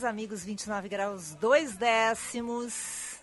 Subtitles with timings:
[0.00, 3.16] Meus amigos 29 graus 2 décimos.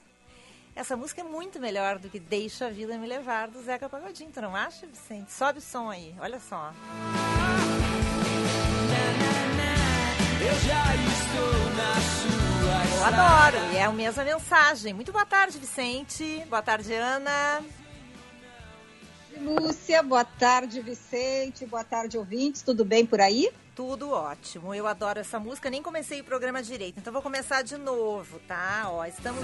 [0.75, 4.29] Essa música é muito melhor do que Deixa a Vida Me Levar, do Zeca Pagodinho,
[4.31, 5.31] tu não acha, Vicente?
[5.31, 6.71] Sobe o som aí, olha só.
[10.39, 14.93] Eu já estou na sua Eu adoro, e é a mesma mensagem.
[14.93, 16.45] Muito boa tarde, Vicente.
[16.47, 17.63] Boa tarde, Ana.
[19.41, 21.65] Lúcia, boa tarde, Vicente.
[21.65, 22.61] Boa tarde, ouvintes.
[22.61, 23.51] Tudo bem por aí?
[23.77, 24.73] Tudo ótimo.
[24.73, 28.87] Eu adoro essa música, nem comecei o programa direito, então vou começar de novo, tá?
[28.87, 29.39] Ó, estamos.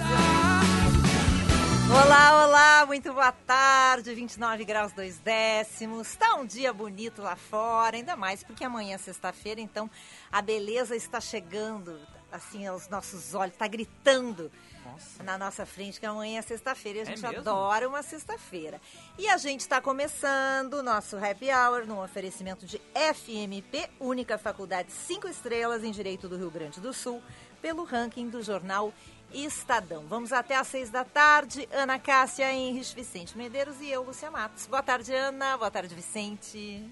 [1.88, 6.16] Olá, olá, muito boa tarde, 29 graus 2 décimos.
[6.16, 9.88] Tá um dia bonito lá fora, ainda mais porque amanhã é sexta-feira, então
[10.32, 12.00] a beleza está chegando,
[12.32, 14.52] assim, aos nossos olhos, está gritando
[14.86, 15.24] nossa.
[15.24, 18.80] na nossa frente, que amanhã é sexta-feira e a é gente é adora uma sexta-feira.
[19.18, 24.92] E a gente está começando o nosso happy hour no oferecimento de FMP, única faculdade
[24.92, 27.22] cinco estrelas em Direito do Rio Grande do Sul,
[27.62, 28.94] pelo ranking do jornal
[29.34, 30.06] Estadão.
[30.08, 31.68] Vamos até às seis da tarde.
[31.72, 34.68] Ana Cássia, Henrich, Vicente Medeiros e eu, Lúcia Matos.
[34.68, 35.58] Boa tarde, Ana.
[35.58, 36.84] Boa tarde, Vicente.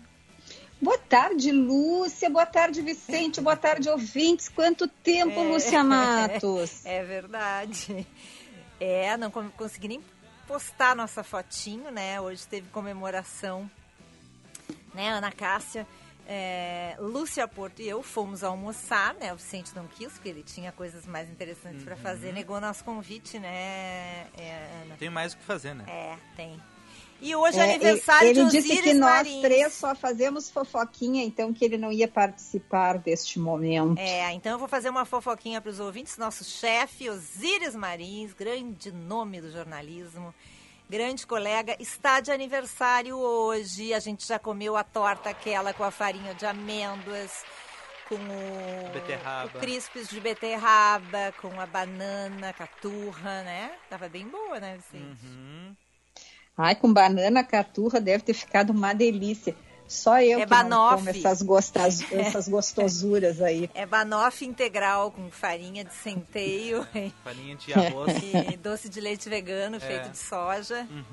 [0.81, 2.27] Boa tarde, Lúcia.
[2.27, 3.39] Boa tarde, Vicente.
[3.39, 4.49] Boa tarde, ouvintes.
[4.49, 6.83] Quanto tempo, é, Lúcia Matos?
[6.85, 8.07] É verdade.
[8.79, 10.03] É, não consegui nem
[10.47, 12.19] postar nossa fotinho, né?
[12.19, 13.69] Hoje teve comemoração,
[14.95, 15.11] né?
[15.11, 15.85] Ana Cássia,
[16.27, 19.31] é, Lúcia Porto e eu fomos almoçar, né?
[19.33, 21.85] O Vicente não quis, porque ele tinha coisas mais interessantes uhum.
[21.85, 22.33] para fazer.
[22.33, 24.95] Negou nosso convite, né, é, Ana?
[24.97, 25.83] Tem mais o que fazer, né?
[25.87, 26.59] É, tem.
[27.21, 30.49] E hoje é, é aniversário ele, ele de Osiris disse que nós três só fazemos
[30.49, 33.99] fofoquinha, então que ele não ia participar deste momento.
[33.99, 36.17] É, então eu vou fazer uma fofoquinha para os ouvintes.
[36.17, 40.33] Nosso chefe, Osíris Marins, grande nome do jornalismo,
[40.89, 43.93] grande colega, está de aniversário hoje.
[43.93, 47.43] A gente já comeu a torta aquela com a farinha de amêndoas
[48.09, 49.57] com o, beterraba.
[49.57, 53.71] o crispes de beterraba, com a banana, caturra, né?
[53.89, 55.25] Tava bem boa, né, Vicente?
[55.25, 55.75] Uhum.
[56.57, 59.55] Ai, com banana caturra deve ter ficado uma delícia.
[59.91, 63.69] Só eu é que não como essas, gostas, essas gostosuras aí.
[63.73, 66.87] É banoffee integral com farinha de centeio.
[67.21, 68.13] farinha de arroz.
[68.53, 69.79] E doce de leite vegano é.
[69.81, 70.87] feito de soja.
[70.89, 71.03] Uhum.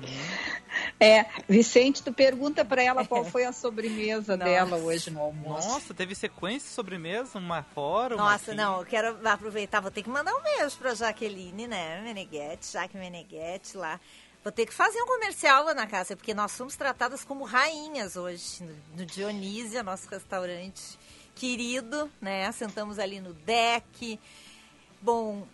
[0.97, 4.49] É, Vicente, tu pergunta para ela qual foi a sobremesa Nossa.
[4.49, 5.67] dela hoje no almoço.
[5.67, 7.37] Nossa, teve sequência de sobremesa?
[7.37, 8.61] Uma fora, uma Nossa, aqui.
[8.61, 12.97] não, eu quero aproveitar, vou ter que mandar um beijo pra Jaqueline, né, Meneghetti, Jaque
[12.97, 13.99] Meneghetti lá
[14.41, 18.63] Vou ter que fazer um comercial, Ana Cássia, porque nós somos tratadas como rainhas hoje,
[18.63, 20.97] no, no Dionísia, nosso restaurante
[21.35, 22.49] querido, né?
[22.53, 24.17] Sentamos ali no deck.
[25.01, 25.45] Bom,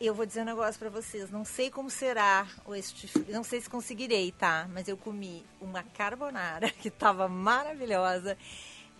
[0.00, 1.30] eu vou dizer um negócio para vocês.
[1.30, 4.66] Não sei como será este, não sei se conseguirei, tá?
[4.72, 8.36] Mas eu comi uma carbonara que estava maravilhosa.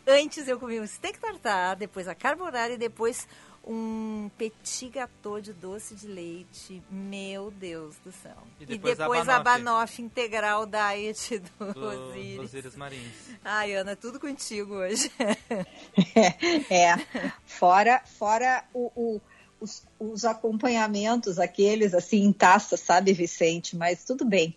[0.06, 3.26] Antes eu comi um steak tartar, depois a carbonara e depois
[3.64, 6.82] um petit gâteau de doce de leite.
[6.90, 8.36] Meu Deus do céu.
[8.60, 12.38] E depois, e depois a, banoffee integral diet do, do Osiris.
[12.40, 13.12] Osiris Marins.
[13.44, 15.10] Ai, Ana, tudo contigo hoje.
[16.68, 17.32] é, é.
[17.44, 19.20] Fora, fora o, o
[19.62, 23.76] os, os, acompanhamentos, aqueles assim em taça, sabe, Vicente?
[23.76, 24.56] Mas tudo bem.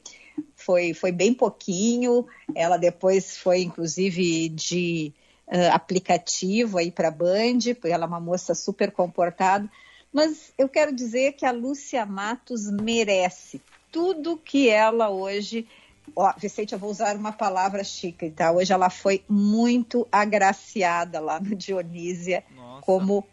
[0.56, 2.26] Foi, foi bem pouquinho.
[2.56, 5.14] Ela depois foi, inclusive, de
[5.48, 9.70] uh, aplicativo aí para a Band, porque ela é uma moça super comportada.
[10.12, 13.62] Mas eu quero dizer que a Lúcia Matos merece
[13.92, 15.68] tudo que ela hoje.
[16.16, 18.52] Ó, Vicente, eu vou usar uma palavra chique, tá?
[18.52, 22.82] Hoje ela foi muito agraciada lá no Dionísia, Nossa.
[22.82, 23.26] como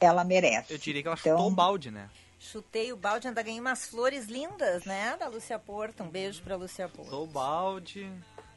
[0.00, 0.72] ela merece.
[0.72, 2.10] Eu diria que ela então, chutou o balde, né?
[2.40, 5.16] Chutei o balde, ainda ganhei umas flores lindas, né?
[5.18, 6.02] Da Lúcia Porto.
[6.02, 7.04] Um beijo pra Lúcia Porto.
[7.04, 8.10] Chutou o balde.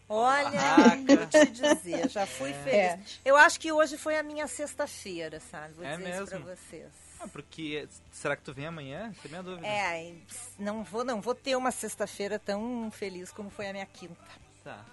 [0.10, 2.54] Olha, vou te dizer, já fui é.
[2.54, 3.20] feliz.
[3.24, 3.30] É.
[3.30, 5.74] Eu acho que hoje foi a minha sexta-feira, sabe?
[5.74, 6.24] Vou é dizer mesmo?
[6.24, 7.08] isso pra vocês.
[7.20, 9.12] Ah, porque será que tu vem amanhã?
[9.14, 9.68] Você é minha dúvida.
[9.68, 10.14] É,
[10.58, 14.16] não vou, não vou ter uma sexta-feira tão feliz como foi a minha quinta.
[14.64, 14.86] Tá.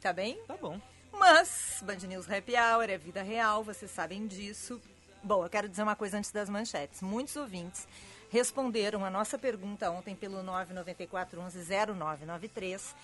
[0.00, 0.36] Tá bem?
[0.46, 0.80] Tá bom.
[1.12, 4.80] Mas Band News Happy Hour é vida real, vocês sabem disso.
[5.22, 7.02] Bom, eu quero dizer uma coisa antes das manchetes.
[7.02, 7.86] Muitos ouvintes
[8.30, 11.58] responderam a nossa pergunta ontem pelo 994 11
[11.94, 12.94] 0993.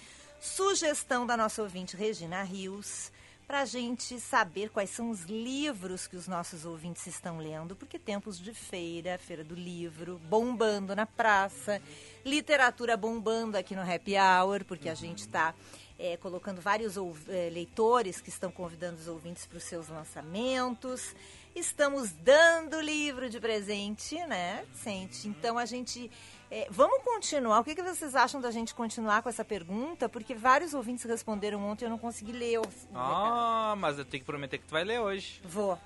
[0.40, 3.10] Sugestão da nossa ouvinte Regina Rios
[3.46, 7.96] para a gente saber quais são os livros que os nossos ouvintes estão lendo, porque
[7.98, 11.80] tempos de feira, feira do livro, bombando na praça,
[12.24, 15.54] literatura bombando aqui no Happy Hour, porque a gente está
[15.98, 16.96] é, colocando vários
[17.28, 21.14] é, leitores que estão convidando os ouvintes para os seus lançamentos.
[21.54, 25.28] Estamos dando livro de presente, né, Vicente?
[25.28, 26.10] Então a gente.
[26.50, 27.60] É, vamos continuar.
[27.60, 30.08] O que, que vocês acham da gente continuar com essa pergunta?
[30.08, 32.60] Porque vários ouvintes responderam ontem e eu não consegui ler.
[32.94, 35.40] Ah, mas eu tenho que prometer que tu vai ler hoje.
[35.44, 35.78] Vou.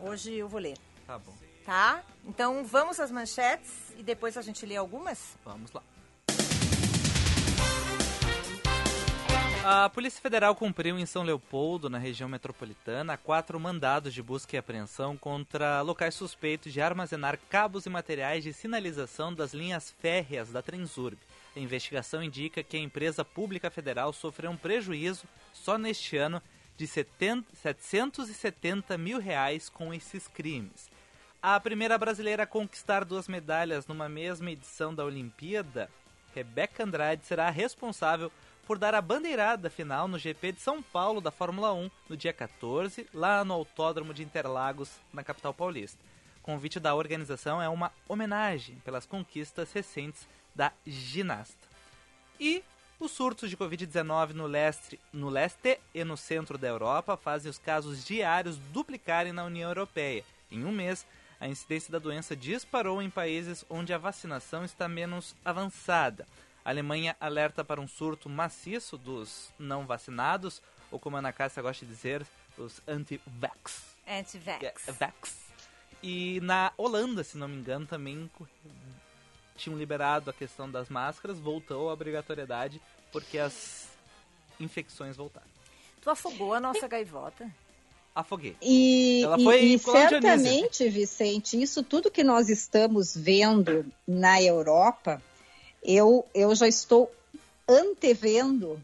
[0.00, 0.76] Hoje eu vou ler.
[1.06, 1.32] Tá bom.
[1.64, 2.02] Tá?
[2.24, 5.36] Então vamos às manchetes e depois a gente lê algumas?
[5.44, 5.82] Vamos lá.
[9.70, 14.58] A Polícia Federal cumpriu em São Leopoldo, na região metropolitana, quatro mandados de busca e
[14.58, 20.62] apreensão contra locais suspeitos de armazenar cabos e materiais de sinalização das linhas férreas da
[20.62, 21.18] Transurb.
[21.54, 26.40] A investigação indica que a empresa pública federal sofreu um prejuízo só neste ano
[26.74, 30.90] de 70, 770 mil reais com esses crimes.
[31.42, 35.90] A primeira brasileira a conquistar duas medalhas numa mesma edição da Olimpíada,
[36.34, 38.32] Rebeca Andrade, será responsável
[38.68, 42.34] por dar a bandeirada final no GP de São Paulo da Fórmula 1 no dia
[42.34, 45.98] 14, lá no Autódromo de Interlagos, na capital paulista.
[46.42, 51.66] O convite da organização é uma homenagem pelas conquistas recentes da ginasta.
[52.38, 52.62] E
[53.00, 57.56] os surtos de Covid-19 no leste, no leste e no centro da Europa fazem os
[57.56, 60.26] casos diários duplicarem na União Europeia.
[60.50, 61.06] Em um mês,
[61.40, 66.26] a incidência da doença disparou em países onde a vacinação está menos avançada.
[66.68, 70.60] A Alemanha alerta para um surto maciço dos não vacinados,
[70.90, 72.26] ou como a Ana Cássia gosta de dizer,
[72.58, 73.96] os anti-vax.
[74.06, 74.84] Anti-vax.
[74.98, 75.36] vax.
[76.02, 78.30] E na Holanda, se não me engano, também
[79.56, 83.88] tinham liberado a questão das máscaras, voltou a obrigatoriedade porque as
[84.60, 85.48] infecções voltaram.
[86.02, 87.50] Tu afogou a nossa gaivota?
[88.14, 88.54] Afoguei.
[88.60, 95.22] E, Ela foi e, e certamente, Vicente, isso tudo que nós estamos vendo na Europa
[95.82, 97.10] eu, eu já estou
[97.68, 98.80] antevendo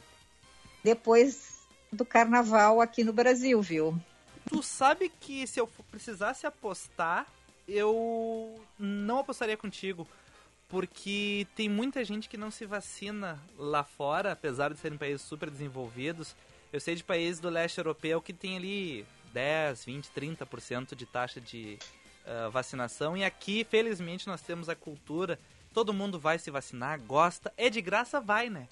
[0.82, 1.61] depois
[1.91, 3.99] do carnaval aqui no Brasil, viu?
[4.49, 7.26] Tu sabe que se eu precisasse apostar,
[7.67, 10.06] eu não apostaria contigo.
[10.69, 15.50] Porque tem muita gente que não se vacina lá fora, apesar de serem países super
[15.50, 16.35] desenvolvidos.
[16.73, 21.40] Eu sei de países do leste europeu que tem ali 10, 20, 30% de taxa
[21.40, 21.79] de
[22.26, 23.17] uh, vacinação.
[23.17, 25.38] E aqui, felizmente, nós temos a cultura
[25.75, 28.69] todo mundo vai se vacinar, gosta, é de graça, vai, né?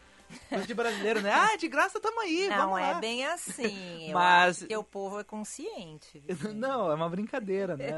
[0.49, 1.31] Coisa de brasileiro, né?
[1.31, 4.10] Ah, de graça tamo aí, Não é bem assim.
[4.14, 6.22] Mas porque o povo é consciente.
[6.54, 7.90] Não, é uma brincadeira, né?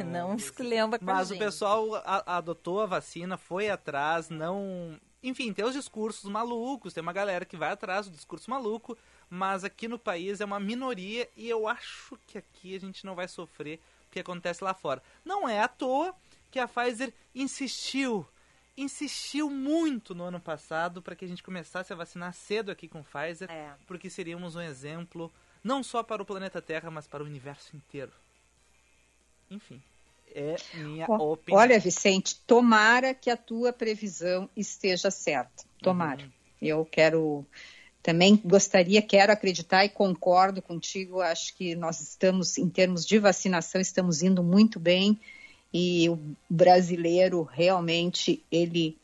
[0.06, 4.98] não esculhamba com Mas o pessoal a, adotou a vacina, foi atrás, não...
[5.22, 8.96] Enfim, tem os discursos malucos, tem uma galera que vai atrás do discurso maluco,
[9.28, 13.14] mas aqui no país é uma minoria e eu acho que aqui a gente não
[13.14, 15.02] vai sofrer o que acontece lá fora.
[15.24, 16.14] Não é à toa
[16.50, 18.26] que a Pfizer insistiu
[18.76, 23.02] insistiu muito no ano passado para que a gente começasse a vacinar cedo aqui com
[23.02, 23.72] Pfizer, é.
[23.86, 25.32] porque seríamos um exemplo
[25.64, 28.12] não só para o planeta Terra, mas para o universo inteiro.
[29.50, 29.82] Enfim,
[30.34, 31.60] é minha oh, opinião.
[31.60, 35.64] Olha, Vicente, tomara que a tua previsão esteja certa.
[35.80, 36.22] Tomara.
[36.22, 36.30] Uhum.
[36.60, 37.46] Eu quero
[38.02, 41.20] também gostaria, quero acreditar e concordo contigo.
[41.20, 45.18] Acho que nós estamos, em termos de vacinação, estamos indo muito bem
[45.72, 46.18] e o
[46.48, 48.96] brasileiro realmente ele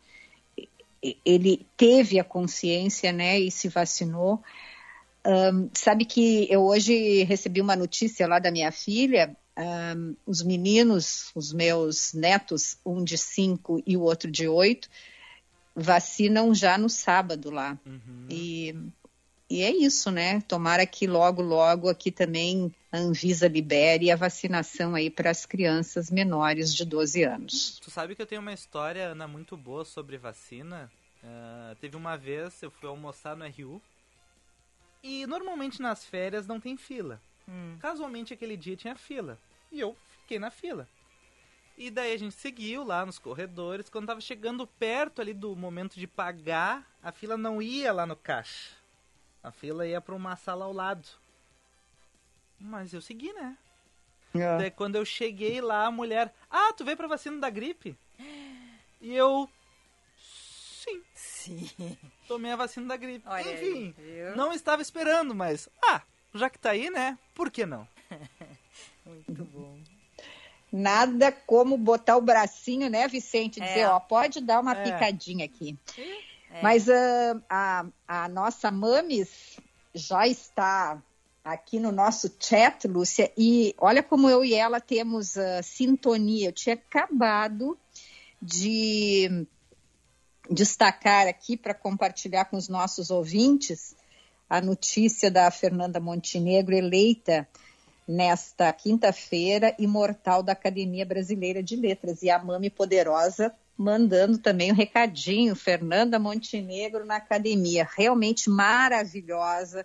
[1.24, 4.40] ele teve a consciência, né, e se vacinou.
[5.26, 9.36] Um, sabe que eu hoje recebi uma notícia lá da minha filha.
[9.58, 14.88] Um, os meninos, os meus netos, um de cinco e o outro de oito,
[15.74, 17.78] vacinam já no sábado lá.
[17.84, 18.26] Uhum.
[18.30, 18.74] E
[19.52, 20.40] e é isso, né?
[20.40, 26.10] Tomara que logo, logo aqui também a Anvisa libere a vacinação aí para as crianças
[26.10, 27.78] menores de 12 anos.
[27.78, 30.90] Tu sabe que eu tenho uma história, Ana, muito boa sobre vacina.
[31.22, 33.82] Uh, teve uma vez, eu fui almoçar no RU
[35.02, 37.20] e normalmente nas férias não tem fila.
[37.46, 37.76] Hum.
[37.78, 39.38] Casualmente aquele dia tinha fila
[39.70, 40.88] e eu fiquei na fila.
[41.76, 43.90] E daí a gente seguiu lá nos corredores.
[43.90, 48.16] Quando tava chegando perto ali do momento de pagar, a fila não ia lá no
[48.16, 48.80] caixa
[49.42, 51.06] a fila ia para uma sala ao lado.
[52.58, 53.56] Mas eu segui, né?
[54.34, 54.58] É.
[54.58, 57.96] Daí quando eu cheguei lá, a mulher, ah, tu veio pra vacina da gripe?
[59.00, 59.48] E eu,
[60.16, 61.02] sim.
[61.14, 61.70] Sim.
[62.28, 63.26] Tomei a vacina da gripe.
[63.28, 66.02] Olha Enfim, aí, não estava esperando, mas, ah,
[66.34, 67.18] já que tá aí, né?
[67.34, 67.86] Por que não?
[69.04, 69.76] Muito bom.
[70.72, 73.60] Nada como botar o bracinho, né, Vicente?
[73.60, 73.88] Dizer, É.
[73.88, 74.84] ó, pode dar uma É.
[74.84, 75.76] picadinha aqui.
[76.52, 76.62] É.
[76.62, 77.86] Mas ah, a,
[78.24, 79.56] a nossa Mames
[79.94, 81.02] já está
[81.44, 86.48] aqui no nosso chat, Lúcia, e olha como eu e ela temos ah, sintonia.
[86.48, 87.76] Eu tinha acabado
[88.40, 89.46] de
[90.50, 93.96] destacar aqui para compartilhar com os nossos ouvintes
[94.50, 97.48] a notícia da Fernanda Montenegro eleita
[98.06, 104.74] nesta quinta-feira imortal da Academia Brasileira de Letras e a Mami Poderosa mandando também um
[104.74, 109.84] recadinho, Fernanda Montenegro na academia, realmente maravilhosa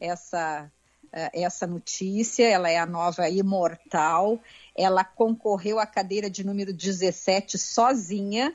[0.00, 0.70] essa
[1.12, 4.40] eh, essa notícia, ela é a nova imortal,
[4.76, 8.54] ela concorreu à cadeira de número 17 sozinha,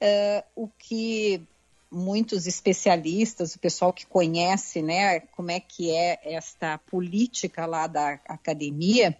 [0.00, 1.42] eh, o que
[1.90, 8.18] muitos especialistas, o pessoal que conhece, né, como é que é esta política lá da
[8.26, 9.16] academia,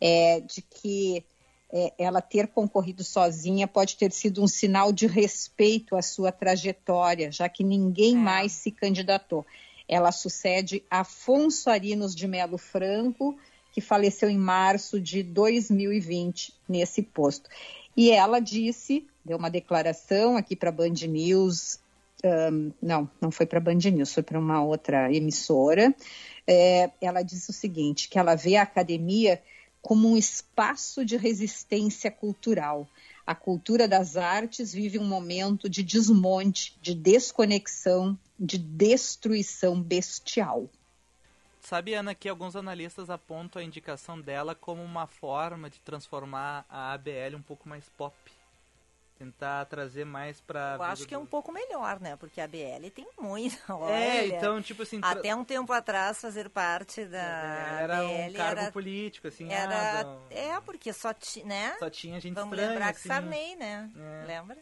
[0.00, 1.24] é de que
[1.72, 7.30] é, ela ter concorrido sozinha pode ter sido um sinal de respeito à sua trajetória,
[7.30, 8.18] já que ninguém É.
[8.18, 9.44] mais se candidatou.
[9.88, 13.36] Ela sucede Afonso Arinos de Melo Franco,
[13.72, 17.48] que faleceu em março de 2020 nesse posto.
[17.96, 21.78] E ela disse, deu uma declaração aqui para a Band News,
[22.24, 25.94] um, não, não foi para a Band News, foi para uma outra emissora.
[26.46, 29.40] É, ela disse o seguinte: que ela vê a academia
[29.86, 32.88] como um espaço de resistência cultural.
[33.24, 40.68] A cultura das artes vive um momento de desmonte, de desconexão, de destruição bestial.
[41.60, 46.92] Sabe, Ana, que alguns analistas apontam a indicação dela como uma forma de transformar a
[46.92, 48.12] ABL um pouco mais pop.
[49.18, 50.74] Tentar trazer mais pra.
[50.78, 52.16] Eu acho que é um pouco melhor, né?
[52.16, 53.56] Porque a BL tem muita.
[53.68, 54.26] É, olha.
[54.36, 55.00] então, tipo assim.
[55.00, 59.50] tra- Até um tempo atrás, fazer parte da era um BL cargo era, político, assim.
[59.50, 61.76] era- ah, do- É, porque só tinha, né?
[61.78, 63.08] Só tinha gente Vamos estranha, lembrar que assim.
[63.08, 63.90] Sarney, né?
[63.96, 64.26] É.
[64.26, 64.58] Lembra?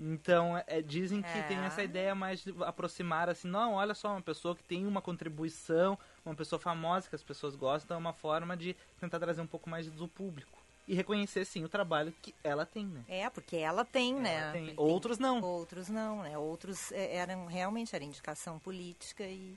[0.00, 1.42] Então, é, dizem que É.
[1.42, 5.00] tem essa ideia mais de aproximar, assim, não, olha só, uma pessoa que tem uma
[5.02, 9.46] contribuição, uma pessoa famosa que as pessoas gostam, é uma forma de tentar trazer um
[9.46, 10.58] pouco mais do público.
[10.86, 13.04] E reconhecer, sim, o trabalho que ela tem, né?
[13.08, 14.34] É, porque ela tem, né?
[14.34, 14.66] Ela tem.
[14.66, 15.40] Tem- Outros não.
[15.40, 16.36] Outros não, né?
[16.36, 19.56] Outros é, eram realmente era indicação política e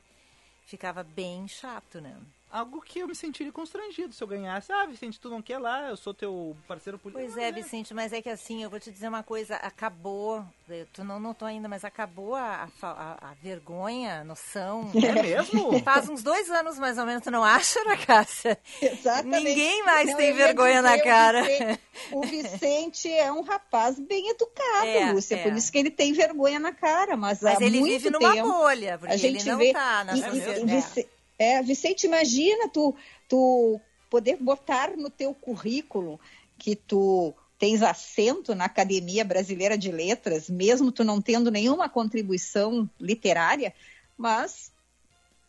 [0.66, 2.16] ficava bem chato, né?
[2.52, 4.72] Algo que eu me sentiria constrangido se eu ganhasse.
[4.72, 7.28] Ah, Vicente, tu não quer lá, eu sou teu parceiro político.
[7.34, 10.46] Pois é, Vicente, mas é que assim, eu vou te dizer uma coisa, acabou,
[10.94, 14.90] tu não notou ainda, mas acabou a, a a- vergonha, a noção.
[14.96, 15.80] É mesmo?
[15.84, 18.58] Faz uns dois anos mais ou menos, tu não acha, Ana Cássia?
[18.82, 19.44] Exatamente.
[19.44, 21.44] Ninguém mais Não, tem vergonha na cara.
[21.44, 21.80] Vicente-
[22.12, 25.44] O Vicente é um rapaz bem educado, É, Lúcia, é.
[25.44, 28.34] por isso que ele tem vergonha na cara, mas, Mas há ele muito vive numa
[28.34, 31.08] tempo, bolha, porque a gente ele não vê tá na e- sociedade.
[31.38, 32.96] É, Vicente, imagina tu,
[33.28, 36.20] tu poder botar no teu currículo
[36.58, 42.90] que tu tens assento na Academia Brasileira de Letras, mesmo tu não tendo nenhuma contribuição
[43.00, 43.74] literária,
[44.18, 44.72] mas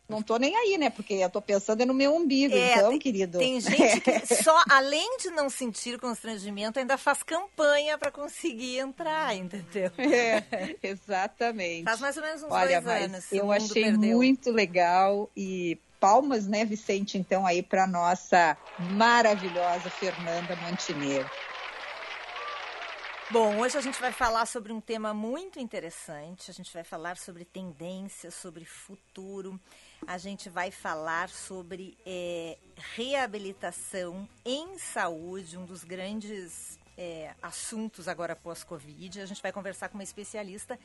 [0.09, 0.89] não tô nem aí, né?
[0.91, 3.39] Porque eu tô pensando é no meu umbigo, É, então, tem- querido.
[3.39, 9.35] Tem gente que só, além de não sentir constrangimento, ainda faz campanha para conseguir entrar,
[9.35, 9.91] entendeu?
[9.99, 11.85] É, exatamente.
[11.85, 13.33] Faz mais ou menos uns Olha, dois anos.
[13.33, 14.17] eu achei perdeu.
[14.17, 18.57] muito legal e palmas, né, Vicente, então aí para nossa
[18.93, 21.29] maravilhosa Fernanda Montenegro.
[23.29, 26.49] Bom, hoje a gente vai falar sobre um tema muito interessante.
[26.49, 29.59] A gente vai falar sobre tendências, sobre futuro.
[30.05, 32.59] A gente vai falar sobre eh,
[32.95, 39.21] reabilitação em saúde, um dos grandes eh, assuntos agora pós-Covid.
[39.21, 40.79] A gente vai conversar com uma especialista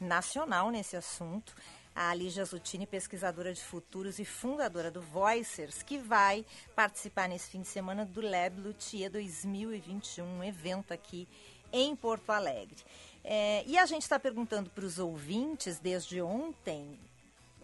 [0.00, 1.54] nacional nesse assunto,
[1.94, 6.44] a Lígia Zutini, pesquisadora de futuros e fundadora do Voicers, que vai
[6.74, 11.28] participar nesse fim de semana do Lab Luthier 2021, um evento aqui
[11.72, 12.82] em Porto Alegre.
[13.22, 16.98] É, e a gente está perguntando para os ouvintes desde ontem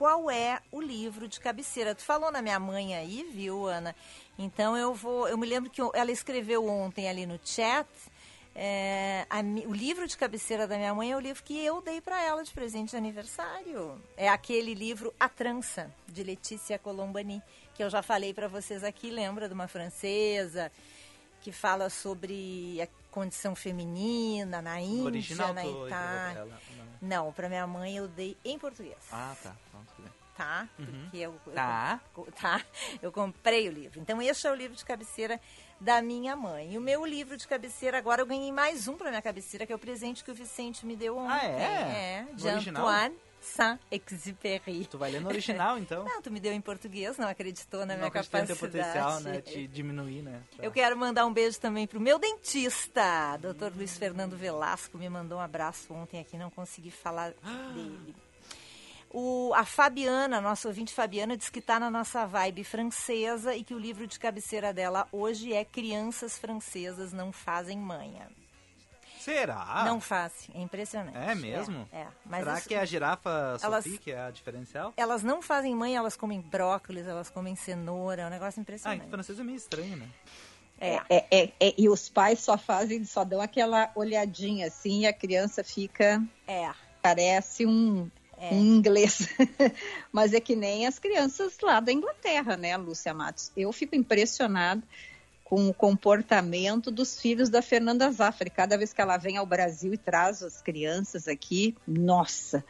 [0.01, 1.95] qual é o livro de cabeceira.
[1.95, 3.95] Tu falou na minha mãe aí, viu, Ana?
[4.39, 5.29] Então eu vou.
[5.29, 7.87] Eu me lembro que ela escreveu ontem ali no chat.
[8.55, 12.01] é, a o livro de cabeceira da minha mãe é o livro que eu dei
[12.01, 14.01] para ela de presente de aniversário.
[14.17, 17.43] É aquele livro A Trança, de Letícia Colombani,
[17.75, 19.11] que eu já falei para vocês aqui.
[19.11, 20.73] Lembra de uma francesa
[21.43, 22.81] que fala sobre
[23.11, 26.45] condição feminina na Índia, original na Itália.
[27.03, 27.25] Não.
[27.27, 29.55] Não, para minha mãe eu dei em português Ah, tá.
[29.69, 30.13] Então, tudo bem.
[30.37, 30.69] tá?
[30.79, 31.09] Uhum.
[31.13, 32.01] Eu, eu Tá.
[32.15, 32.61] com- tá?
[33.03, 34.01] Eu comprei o livro.
[34.01, 35.41] Então, este é o livro de cabeceira
[35.81, 36.75] da minha mãe.
[36.75, 39.73] E o meu livro de cabeceira, agora eu ganhei mais um para minha cabeceira, que
[39.73, 41.33] é o presente que o Vicente me deu ontem.
[41.33, 42.27] Ah, é?
[42.31, 42.49] É, de?
[42.49, 43.17] Antoine.
[43.41, 44.87] Saint-Exupéry.
[44.87, 46.05] Tu vai ler no original, então?
[46.09, 48.51] Não, tu me deu em português, não acreditou na não minha capacidade.
[48.51, 49.41] Não potencial, né?
[49.41, 50.43] Te diminuir, né?
[50.59, 53.75] Eu quero mandar um beijo também pro meu dentista, Dr.
[53.75, 57.33] Luiz Fernando Velasco, me mandou um abraço ontem aqui, não consegui falar
[57.75, 58.15] dele.
[59.13, 63.75] O, a Fabiana, nossa ouvinte Fabiana, diz que está na nossa vibe francesa e que
[63.75, 68.29] o livro de cabeceira dela hoje é Crianças Francesas Não Fazem Manha.
[69.21, 69.85] Será?
[69.85, 71.17] Não faz, é impressionante.
[71.17, 71.87] É mesmo?
[71.93, 72.01] É.
[72.01, 72.07] é.
[72.25, 74.95] Mas Será isso, que é a girafa elas, Sophie que é a diferencial?
[74.97, 79.03] Elas não fazem manha, elas comem brócolis, elas comem cenoura, é um negócio impressionante.
[79.03, 80.09] Ah, em francês é meio estranho, né?
[80.81, 81.01] É.
[81.11, 85.13] É, é, é, e os pais só fazem, só dão aquela olhadinha assim e a
[85.13, 86.23] criança fica.
[86.49, 86.71] É.
[87.03, 88.55] Parece um, é.
[88.55, 89.29] em inglês.
[90.11, 93.53] Mas é que nem as crianças lá da Inglaterra, né, Lúcia Matos?
[93.55, 94.83] Eu fico impressionada
[95.51, 98.51] com o comportamento dos filhos da Fernanda Zaffari.
[98.51, 102.65] Cada vez que ela vem ao Brasil e traz as crianças aqui, nossa,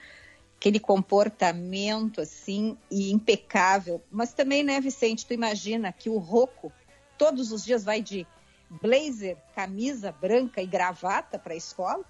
[0.57, 4.03] aquele comportamento assim e impecável.
[4.11, 6.73] Mas também, né, Vicente, tu imagina que o Roco
[7.19, 8.27] todos os dias vai de
[8.71, 12.03] blazer, camisa branca e gravata para a escola?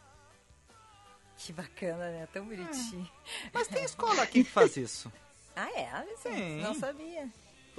[1.36, 2.28] Que bacana, né?
[2.32, 3.10] Tão bonitinho.
[3.46, 3.50] É.
[3.52, 5.12] Mas tem escola aqui que faz isso.
[5.56, 6.06] ah, é?
[6.22, 6.60] Sim.
[6.60, 7.28] Não sabia.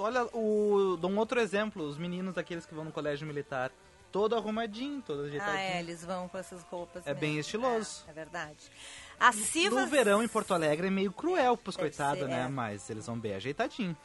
[0.02, 1.84] Olha, o, dou um outro exemplo.
[1.84, 3.72] Os meninos daqueles que vão no colégio militar.
[4.12, 5.58] Todo arrumadinho, todo ajeitadinho.
[5.58, 7.22] Ah, é, eles vão com essas roupas É mesmo.
[7.22, 8.04] bem estiloso.
[8.08, 8.70] É, é verdade.
[9.18, 9.80] A Siva...
[9.80, 12.44] No verão em Porto Alegre é meio cruel pros coitados, né?
[12.44, 12.48] É.
[12.50, 13.96] Mas eles vão bem ajeitadinho.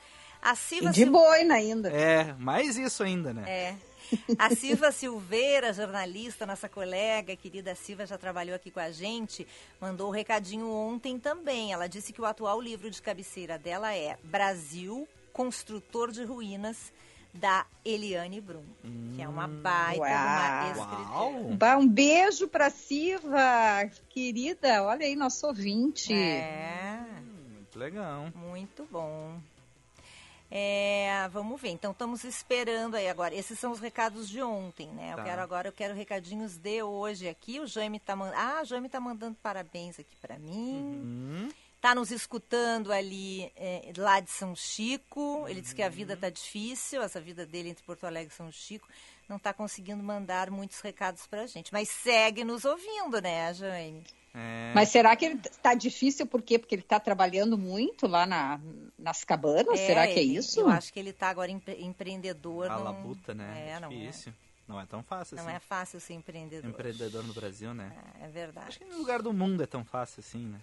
[0.40, 1.90] A Siva e de boina ainda.
[1.90, 3.50] É, mais isso ainda, né?
[3.50, 3.76] É.
[4.38, 9.46] A Silva Silveira, jornalista, nossa colega, querida Silva, já trabalhou aqui com a gente,
[9.80, 11.72] mandou o um recadinho ontem também.
[11.72, 16.90] Ela disse que o atual livro de cabeceira dela é Brasil, Construtor de Ruínas,
[17.34, 21.78] da Eliane Brum, hum, que é uma hum, baita, uma escritora.
[21.78, 24.82] Um beijo pra Silva, querida.
[24.82, 26.10] Olha aí, nosso ouvinte.
[26.10, 27.04] É.
[27.20, 28.32] Hum, muito legal.
[28.34, 29.38] Muito bom.
[30.50, 31.68] É, vamos ver.
[31.68, 33.34] Então estamos esperando aí agora.
[33.34, 35.12] Esses são os recados de ontem, né?
[35.14, 35.20] Tá.
[35.20, 37.60] Eu quero agora, eu quero recadinhos de hoje aqui.
[37.60, 38.38] O Jaime tá mandando.
[38.38, 40.80] Ah, o Jaime tá mandando parabéns aqui para mim.
[40.80, 41.48] Uhum.
[41.86, 45.46] Tá nos escutando ali é, lá de São Chico.
[45.46, 48.50] Ele disse que a vida tá difícil, essa vida dele entre Porto Alegre e São
[48.50, 48.88] Chico.
[49.28, 51.72] Não tá conseguindo mandar muitos recados pra gente.
[51.72, 54.02] Mas segue nos ouvindo, né, Jaime?
[54.34, 54.72] É...
[54.74, 56.58] Mas será que ele está difícil por quê?
[56.58, 58.58] Porque ele está trabalhando muito lá na,
[58.98, 59.78] nas cabanas?
[59.78, 60.58] É, será que é isso?
[60.58, 62.68] Eu acho que ele está agora empre empreendedor.
[62.68, 63.74] A labuta, né?
[63.76, 64.32] É, não difícil.
[64.32, 64.46] É.
[64.66, 65.50] Não é tão fácil não assim.
[65.52, 66.68] Não é fácil ser empreendedor.
[66.68, 67.92] Empreendedor no Brasil, né?
[68.20, 68.70] É, é verdade.
[68.70, 70.58] Acho que no lugar do mundo é tão fácil assim, né?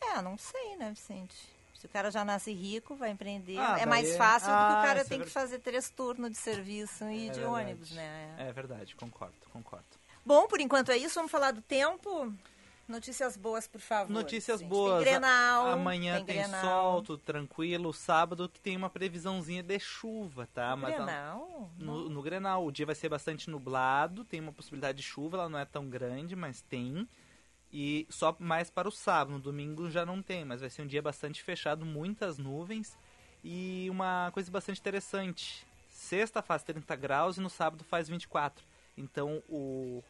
[0.00, 1.36] É, não sei, né, Vicente?
[1.74, 3.58] Se o cara já nasce rico, vai empreender.
[3.58, 5.88] Ah, é mais fácil ah, do que o ah, cara tem é que fazer três
[5.88, 7.44] turnos de serviço e é de verdade.
[7.46, 8.34] ônibus, né?
[8.36, 9.86] É verdade, concordo, concordo.
[10.26, 11.14] Bom, por enquanto é isso.
[11.14, 12.32] Vamos falar do tempo.
[12.88, 14.10] Notícias boas, por favor.
[14.12, 14.68] Notícias gente.
[14.68, 15.04] boas.
[15.04, 15.68] Tem Grenal.
[15.68, 17.92] Amanhã tem, tem sol, tudo tranquilo.
[17.92, 20.74] Sábado que tem uma previsãozinha de chuva, tá?
[20.74, 21.70] No Mas Grenal?
[21.78, 22.64] No, no, Grenal.
[22.64, 25.88] O dia vai ser bastante nublado, tem uma possibilidade de chuva, ela não é tão
[25.88, 27.06] grande, mas tem.
[27.72, 29.32] E só mais para o sábado.
[29.32, 32.96] No domingo já não tem, mas vai ser um dia bastante fechado, muitas nuvens.
[33.44, 35.66] E uma coisa bastante interessante.
[35.88, 38.64] Sexta faz 30 graus e no sábado faz 24.
[38.96, 40.02] Então o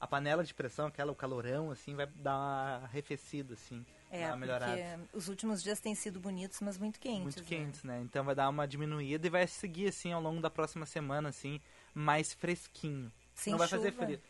[0.00, 3.84] a panela de pressão, aquela, o calorão, assim, vai dar uma arrefecida, assim.
[4.10, 4.72] É, uma melhorada.
[4.72, 7.22] porque os últimos dias têm sido bonitos, mas muito quentes.
[7.22, 7.46] Muito né?
[7.46, 8.00] quentes, né?
[8.02, 11.60] Então vai dar uma diminuída e vai seguir, assim, ao longo da próxima semana, assim,
[11.92, 13.12] mais fresquinho.
[13.34, 13.82] Sem Não vai chuva.
[13.82, 14.20] fazer frio.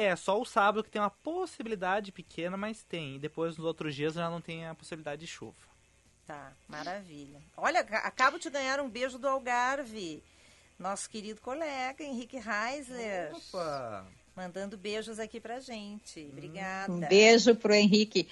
[0.00, 3.16] É, só o sábado que tem uma possibilidade pequena, mas tem.
[3.16, 5.56] E depois, nos outros dias, já não tem a possibilidade de chuva.
[6.24, 7.42] Tá, maravilha.
[7.56, 10.22] Olha, acabo de ganhar um beijo do Algarve.
[10.78, 13.34] Nosso querido colega, Henrique Reisler.
[13.34, 14.06] Opa!
[14.38, 16.28] mandando beijos aqui pra gente.
[16.30, 16.92] Obrigada.
[16.92, 18.28] Um beijo pro Henrique.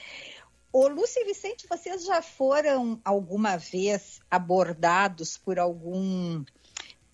[0.72, 6.44] Ô, Lúcia e Vicente, vocês já foram alguma vez abordados por algum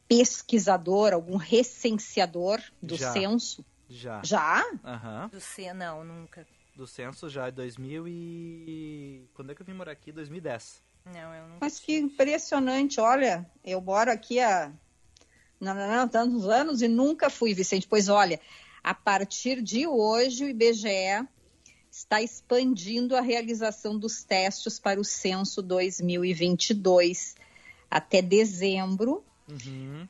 [0.06, 3.14] pesquisador, algum recenseador do já.
[3.14, 3.64] censo?
[3.92, 4.22] Já.
[4.24, 4.64] Já?
[4.84, 5.28] Aham.
[5.28, 6.46] Do censo, não, nunca.
[6.74, 9.28] Do censo já em 2000 e...
[9.34, 10.10] Quando é que eu vim morar aqui?
[10.10, 10.82] 2010.
[11.04, 11.58] Não, eu nunca.
[11.60, 14.72] Mas que impressionante, olha, eu moro aqui há
[15.62, 17.86] não, não, não, tantos anos e nunca fui, Vicente.
[17.86, 18.40] Pois olha,
[18.82, 21.24] a partir de hoje, o IBGE
[21.88, 27.36] está expandindo a realização dos testes para o censo 2022
[27.88, 29.22] até dezembro.
[29.48, 30.08] Uhum.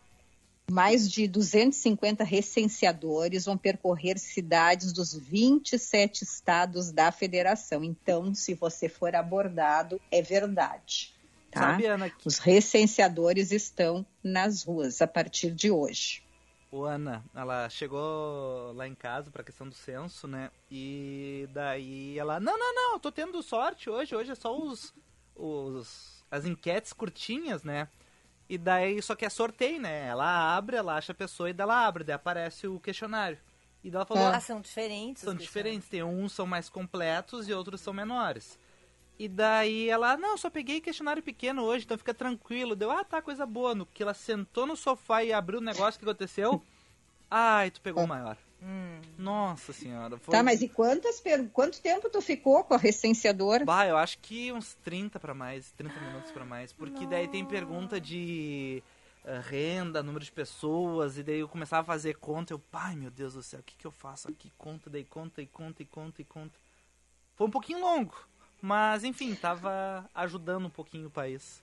[0.71, 7.85] Mais de 250 recenseadores vão percorrer cidades dos 27 estados da federação.
[7.85, 11.15] Então, se você for abordado, é verdade.
[11.51, 11.61] Tá?
[11.61, 16.23] Sabe, Ana, Os recenseadores estão nas ruas a partir de hoje.
[16.71, 20.51] O Ana, ela chegou lá em casa pra questão do censo, né?
[20.71, 24.95] E daí ela, não, não, não, eu tô tendo sorte hoje, hoje é só os,
[25.37, 27.87] os as enquetes curtinhas, né?
[28.53, 30.09] E daí só que é sorteio, né?
[30.09, 33.39] Ela abre, ela acha a pessoa e daí ela abre, daí aparece o questionário.
[33.83, 35.23] E daí ela falou, Ah, são diferentes.
[35.23, 38.59] são diferentes, tem uns são mais completos e outros são menores.
[39.19, 42.77] E daí ela, não, só peguei questionário pequeno hoje, então fica tranquilo.
[42.77, 43.75] Deu, ah, tá, coisa boa.
[43.75, 46.63] No que ela sentou no sofá e abriu o negócio, o que aconteceu?
[47.31, 48.37] Ai, tu pegou o maior.
[48.63, 49.01] Hum.
[49.19, 50.17] Nossa senhora.
[50.19, 50.33] Foi...
[50.33, 51.49] Tá, mas e quantas per...
[51.51, 53.65] quanto tempo tu ficou com a recenseadora?
[53.65, 56.73] Bah, eu acho que uns 30 pra mais, 30 minutos pra mais.
[56.73, 58.83] Porque daí tem pergunta de
[59.25, 62.53] eh, renda, número de pessoas, e daí eu começava a fazer conta.
[62.53, 64.53] Eu, pai, meu Deus do céu, o que, que eu faço aqui?
[64.59, 66.59] Conta, daí conta, e conta, e conta, e conta.
[67.37, 68.15] Foi um pouquinho longo,
[68.61, 71.62] mas enfim, tava ajudando um pouquinho o país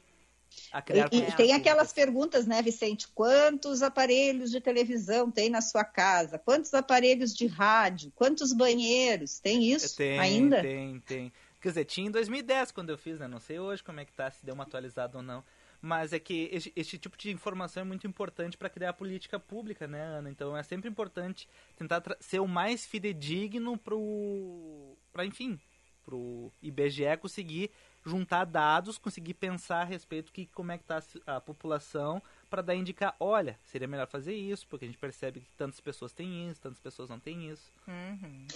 [1.11, 3.07] E, e tem aquelas perguntas, né, Vicente?
[3.07, 6.37] Quantos aparelhos de televisão tem na sua casa?
[6.37, 8.11] Quantos aparelhos de rádio?
[8.15, 9.39] Quantos banheiros?
[9.39, 10.61] Tem isso Tem, ainda?
[10.61, 11.33] Tem, tem.
[11.61, 13.27] Quer dizer, tinha em 2010 quando eu fiz, né?
[13.27, 15.43] Não sei hoje como é que tá, se deu uma atualizada ou não.
[15.81, 19.87] Mas é que este, este tipo de informação é muito importante para criar política pública,
[19.87, 20.29] né, Ana?
[20.29, 24.97] Então é sempre importante tentar ser o mais fidedigno pro.
[25.13, 25.59] pra, enfim,
[26.03, 27.71] pro IBGE conseguir
[28.09, 32.75] juntar dados, conseguir pensar a respeito que como é que tá a população para dar
[32.75, 36.59] indicar, olha, seria melhor fazer isso, porque a gente percebe que tantas pessoas têm isso,
[36.61, 37.71] tantas pessoas não têm isso.
[37.87, 38.47] Uhum.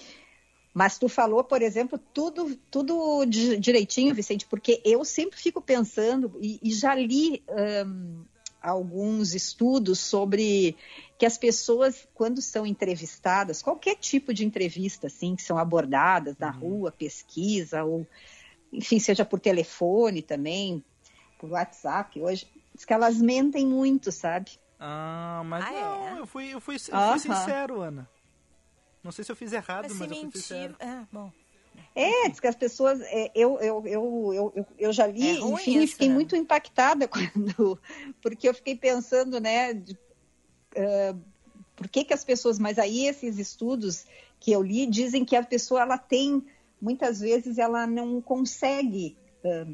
[0.74, 6.36] Mas tu falou, por exemplo, tudo, tudo di- direitinho, Vicente, porque eu sempre fico pensando,
[6.42, 7.44] e, e já li
[7.86, 8.26] hum,
[8.60, 10.76] alguns estudos sobre
[11.20, 16.50] que as pessoas, quando são entrevistadas, qualquer tipo de entrevista, assim, que são abordadas na
[16.50, 18.08] rua, pesquisa, ou,
[18.74, 20.84] enfim, seja por telefone também,
[21.38, 24.52] por WhatsApp, hoje, diz que elas mentem muito, sabe?
[24.80, 26.20] Ah, mas Ah, não, é?
[26.20, 28.10] eu fui, eu fui, eu fui sincero, Ana.
[29.04, 30.76] Não sei se eu fiz errado, Mas mas, se eu fui sincero.
[30.80, 31.32] Ah, bom.
[31.96, 33.02] É, diz que as pessoas.
[33.02, 36.14] é, eu, eu, eu, eu, eu, já li, É enfim, e isso, fiquei né?
[36.14, 37.80] muito impactada quando.
[38.22, 39.74] Porque eu fiquei pensando, né?
[39.74, 39.98] de,
[40.78, 41.16] ah,
[41.76, 42.58] por que, que as pessoas.
[42.58, 44.06] Mas aí esses estudos
[44.40, 46.44] que eu li dizem que a pessoa ela tem.
[46.84, 49.16] Muitas vezes ela não consegue.
[49.46, 49.66] ah,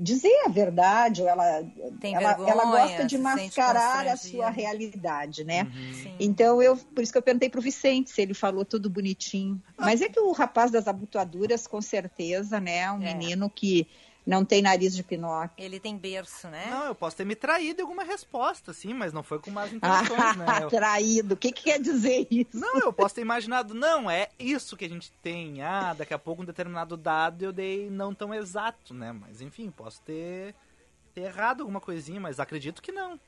[0.00, 1.64] dizer a verdade, ou ela,
[2.00, 5.62] Tem ela, vergonha, ela gosta de mascarar a sua realidade, né?
[6.04, 6.12] Uhum.
[6.20, 9.60] Então, eu, por isso que eu perguntei pro Vicente se ele falou tudo bonitinho.
[9.76, 12.78] Mas é que o rapaz das abotoaduras, com certeza, né?
[12.78, 13.12] é Um É.
[13.12, 13.88] menino que
[14.28, 15.52] não tem nariz de Pinóquio.
[15.56, 16.66] Ele tem berço, né?
[16.70, 19.70] Não, eu posso ter me traído em alguma resposta, sim, mas não foi com más
[19.80, 20.58] Ah, intenções, né?
[20.62, 21.34] Eu- traído.
[21.34, 22.50] O que, que quer dizer isso?
[22.58, 25.62] Não, eu posso ter imaginado, não, é isso que a gente tem.
[25.62, 29.12] Ah, daqui a pouco um determinado dado eu dei não tão exato, né?
[29.12, 30.54] Mas enfim, posso ter,
[31.14, 33.18] ter errado alguma coisinha, mas acredito que não.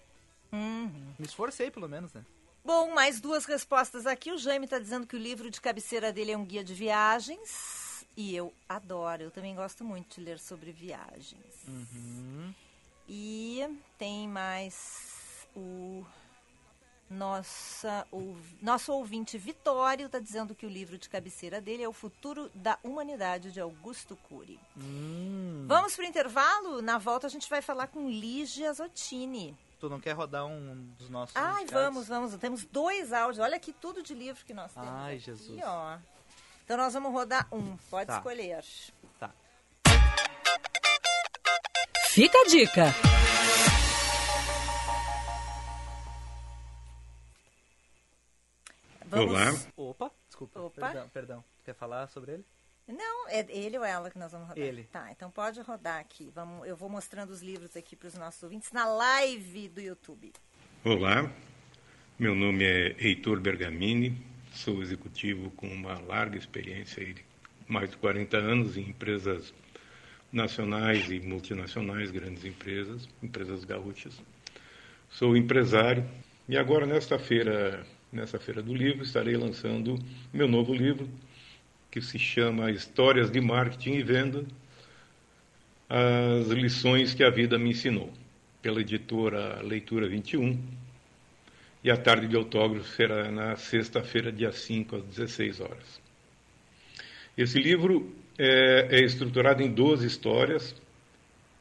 [0.53, 1.15] Uhum.
[1.19, 2.23] Me esforcei, pelo menos, né?
[2.63, 4.31] Bom, mais duas respostas aqui.
[4.33, 7.80] O Jaime está dizendo que o livro de cabeceira dele é um guia de viagens.
[8.21, 11.55] E eu adoro, eu também gosto muito de ler sobre viagens.
[11.67, 12.53] Uhum.
[13.09, 16.05] E tem mais o
[17.09, 21.95] nossa, o nosso ouvinte Vitório está dizendo que o livro de cabeceira dele é O
[21.95, 24.61] Futuro da Humanidade, de Augusto Cury.
[24.77, 26.83] Hum, Vamos para o intervalo?
[26.83, 29.57] Na volta a gente vai falar com Lígia Zottini.
[29.81, 31.73] tu não quer rodar um dos nossos Ai, indicados?
[32.07, 32.35] vamos, vamos.
[32.37, 33.39] Temos dois áudios.
[33.43, 34.89] Olha aqui tudo de livro que nós temos.
[34.91, 35.59] Ai, aqui, Jesus.
[35.65, 35.99] ó.
[36.71, 37.77] Então nós vamos rodar um.
[37.91, 38.19] Pode Tá.
[38.19, 38.65] escolher.
[39.19, 39.35] Tá.
[42.11, 42.85] Fica a dica.
[49.05, 49.31] Vamos...
[49.33, 49.53] Olá.
[49.77, 50.81] Opa, desculpa, Opa.
[50.81, 51.45] perdão, perdão.
[51.65, 52.45] Quer falar sobre ele?
[52.87, 54.63] Não, é ele ou ela que nós vamos rodar?
[54.65, 54.85] Ele.
[54.93, 56.31] Tá, então pode rodar aqui.
[56.33, 60.33] Vamos, eu vou mostrando os livros aqui para os nossos ouvintes na live do YouTube.
[60.85, 61.29] Olá,
[62.17, 67.25] meu nome é Heitor Bergamini, sou executivo com uma larga experiência de
[67.69, 69.55] mais de 40 anos em empresas
[70.33, 74.21] nacionais e multinacionais, grandes empresas, empresas gaúchas.
[75.09, 76.05] Sou empresário
[76.49, 79.99] e agora nesta feira, nessa feira do livro, estarei lançando
[80.33, 81.09] meu novo livro
[81.91, 84.45] que se chama Histórias de Marketing e Venda,
[85.89, 88.13] as lições que a vida me ensinou,
[88.63, 90.57] pela editora Leitura 21.
[91.83, 96.01] E a tarde de autógrafo será na sexta-feira, dia 5, às 16 horas.
[97.37, 100.75] Esse livro é, é estruturado em 12 histórias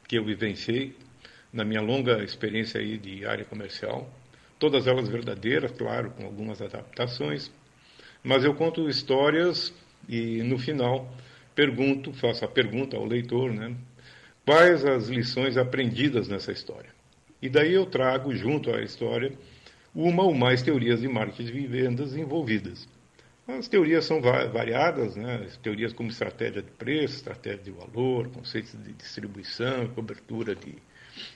[0.08, 0.94] que eu vivenciei
[1.54, 4.12] na minha longa experiência aí de área comercial.
[4.60, 7.50] Todas elas verdadeiras, claro, com algumas adaptações.
[8.22, 9.74] Mas eu conto histórias
[10.08, 11.10] e no final
[11.56, 13.74] pergunto, faço a pergunta ao leitor, né?
[14.46, 16.90] Quais as lições aprendidas nessa história?
[17.42, 19.32] E daí eu trago junto à história
[19.94, 22.88] uma ou mais teorias de marketing e vendas envolvidas.
[23.48, 25.44] As teorias são variadas, né?
[25.48, 30.76] As teorias como estratégia de preço, estratégia de valor, conceitos de distribuição, cobertura de,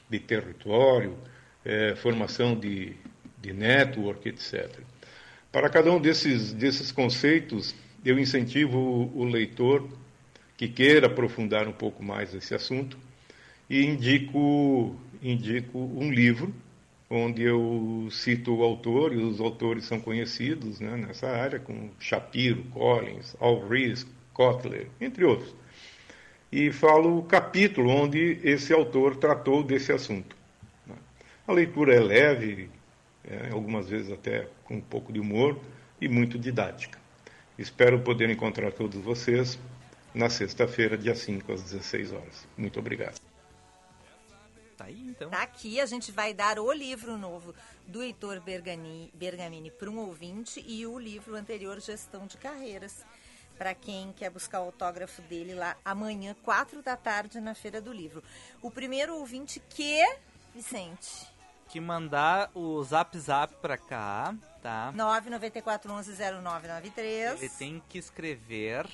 [0.07, 1.17] de território,
[1.65, 2.93] é, formação de,
[3.41, 4.79] de network, etc.
[5.51, 7.73] Para cada um desses, desses conceitos,
[8.05, 9.87] eu incentivo o, o leitor
[10.55, 12.97] que queira aprofundar um pouco mais esse assunto
[13.67, 16.53] e indico, indico um livro
[17.13, 22.63] onde eu cito o autor, e os autores são conhecidos né, nessa área, como Shapiro,
[22.71, 25.55] Collins, Alvarez, Kotler, entre outros.
[26.51, 30.35] E falo o capítulo onde esse autor tratou desse assunto.
[30.85, 30.95] Né.
[31.47, 32.69] A leitura é leve,
[33.23, 35.59] é, algumas vezes até com um pouco de humor
[36.01, 36.99] e muito didática.
[37.57, 39.59] Espero poder encontrar todos vocês
[40.13, 42.47] na sexta-feira, dia 5, às 16 horas.
[42.57, 43.32] Muito obrigado.
[44.83, 45.29] Tá aí, então.
[45.29, 47.55] Tá aqui, a gente vai dar o livro novo
[47.87, 53.05] do Heitor Bergani, Bergamini para um ouvinte e o livro anterior, Gestão de Carreiras,
[53.57, 57.93] para quem quer buscar o autógrafo dele lá amanhã, quatro da tarde, na Feira do
[57.93, 58.21] Livro.
[58.61, 60.03] O primeiro ouvinte que,
[60.53, 61.31] Vicente?
[61.69, 64.91] Que mandar o zap zap para cá, tá?
[64.97, 67.37] 994110993.
[67.37, 68.85] Ele tem que escrever.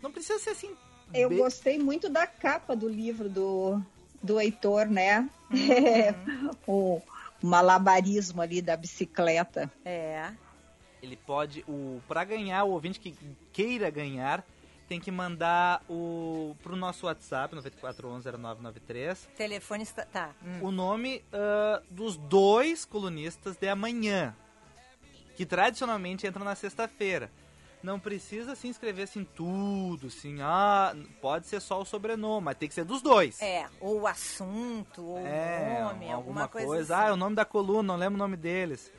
[0.00, 0.76] Não precisa ser assim.
[1.12, 3.82] Eu gostei muito da capa do livro do
[4.22, 5.28] do Heitor, né?
[5.50, 6.50] Uhum.
[6.66, 7.02] o
[7.42, 9.70] malabarismo ali da bicicleta.
[9.84, 10.30] É.
[11.02, 13.16] Ele pode, o para ganhar, o ouvinte que
[13.52, 14.44] queira ganhar,
[14.88, 19.26] tem que mandar o pro nosso WhatsApp, 94110993.
[19.36, 20.04] Telefone está.
[20.04, 20.30] Tá.
[20.44, 20.68] Hum.
[20.68, 24.36] O nome uh, dos dois colunistas de amanhã.
[25.34, 27.30] Que tradicionalmente entram na sexta-feira
[27.82, 32.68] não precisa se inscrever assim tudo, assim, ah, pode ser só o sobrenome, mas tem
[32.68, 33.40] que ser dos dois.
[33.42, 36.66] É, ou o assunto, ou é, o nome, alguma, alguma coisa.
[36.66, 36.94] coisa.
[36.94, 37.04] Assim.
[37.04, 38.90] Ah, é o nome da coluna, não lembro o nome deles.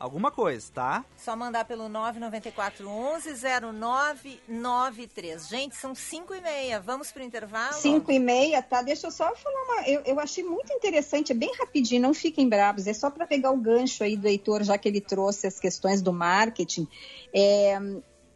[0.00, 1.04] Alguma coisa, tá?
[1.14, 3.34] Só mandar pelo 994 11
[3.70, 5.46] 0993.
[5.46, 6.80] Gente, são 5 e meia.
[6.80, 7.74] Vamos pro intervalo?
[7.74, 8.80] 5 e meia, tá?
[8.80, 9.86] Deixa eu só falar uma.
[9.86, 12.86] Eu, eu achei muito interessante, é bem rapidinho, não fiquem bravos.
[12.86, 16.00] É só para pegar o gancho aí do Heitor, já que ele trouxe as questões
[16.00, 16.88] do marketing.
[17.34, 17.78] É,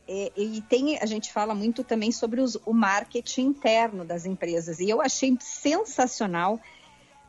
[0.07, 4.79] é, e tem, a gente fala muito também sobre os, o marketing interno das empresas.
[4.81, 6.61] E eu achei sensacional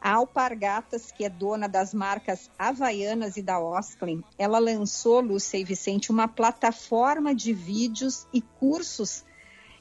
[0.02, 5.64] a Alpargatas, que é dona das marcas Havaianas e da Osklin, ela lançou, Lúcia e
[5.64, 9.24] Vicente, uma plataforma de vídeos e cursos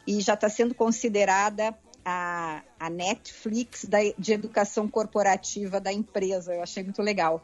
[0.06, 6.54] e já está sendo considerada a, a Netflix da, de educação corporativa da empresa.
[6.54, 7.42] Eu achei muito legal.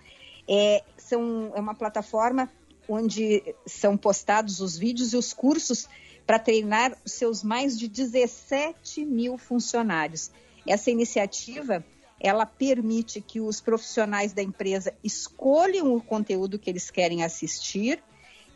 [0.48, 2.50] É, são, é uma plataforma
[2.90, 5.88] onde são postados os vídeos e os cursos
[6.26, 10.30] para treinar seus mais de 17 mil funcionários.
[10.66, 11.84] Essa iniciativa
[12.18, 18.02] ela permite que os profissionais da empresa escolham o conteúdo que eles querem assistir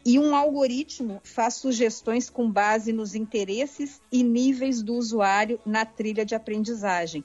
[0.05, 6.27] e um algoritmo faz sugestões com base nos interesses e níveis do usuário na trilha
[6.27, 7.25] de aprendizagem.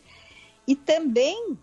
[0.65, 1.57] E também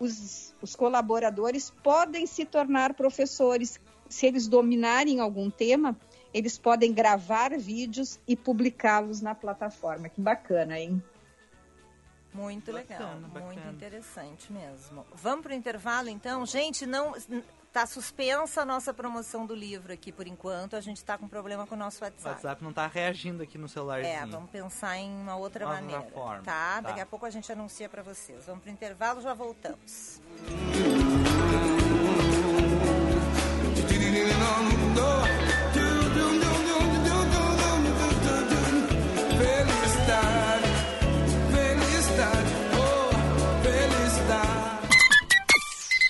[0.00, 5.96] os, os colaboradores podem se tornar professores se eles dominarem algum tema,
[6.32, 10.08] eles podem gravar vídeos e publicá-los na plataforma.
[10.08, 11.02] Que bacana, hein?
[12.32, 13.46] Muito bacana, legal, bacana.
[13.46, 15.04] muito interessante mesmo.
[15.14, 16.44] Vamos para o intervalo então?
[16.44, 17.14] Gente, não
[17.72, 20.76] tá suspensa a nossa promoção do livro aqui por enquanto.
[20.76, 22.26] A gente está com problema com o nosso WhatsApp.
[22.26, 24.14] O WhatsApp não está reagindo aqui no celularzinho.
[24.14, 26.02] É, vamos pensar em uma outra uma maneira.
[26.02, 26.42] Forma.
[26.42, 26.74] Tá?
[26.76, 26.80] tá?
[26.82, 28.44] Daqui a pouco a gente anuncia para vocês.
[28.46, 30.20] Vamos para o intervalo, já voltamos.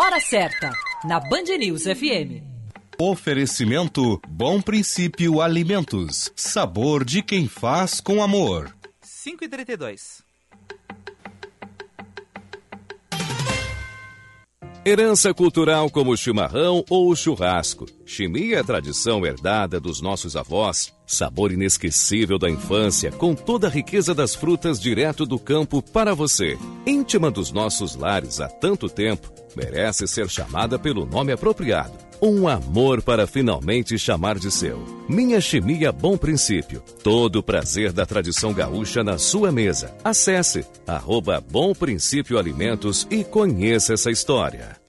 [0.00, 0.72] Hora certa,
[1.04, 2.42] na Band News FM.
[2.98, 6.32] Oferecimento Bom Princípio Alimentos.
[6.34, 8.74] Sabor de quem faz com amor.
[9.02, 10.27] 5 e 32
[14.88, 17.84] Herança cultural como o chimarrão ou o churrasco.
[18.06, 20.94] Chimia é tradição herdada dos nossos avós.
[21.06, 26.56] Sabor inesquecível da infância, com toda a riqueza das frutas direto do campo para você.
[26.86, 31.92] Íntima dos nossos lares há tanto tempo, merece ser chamada pelo nome apropriado.
[32.20, 34.82] Um amor para finalmente chamar de seu.
[35.06, 36.82] Minha Chimia Bom Princípio.
[37.04, 39.94] Todo o prazer da tradição gaúcha na sua mesa.
[40.02, 44.77] Acesse arroba Bom Princípio Alimentos e conheça essa história.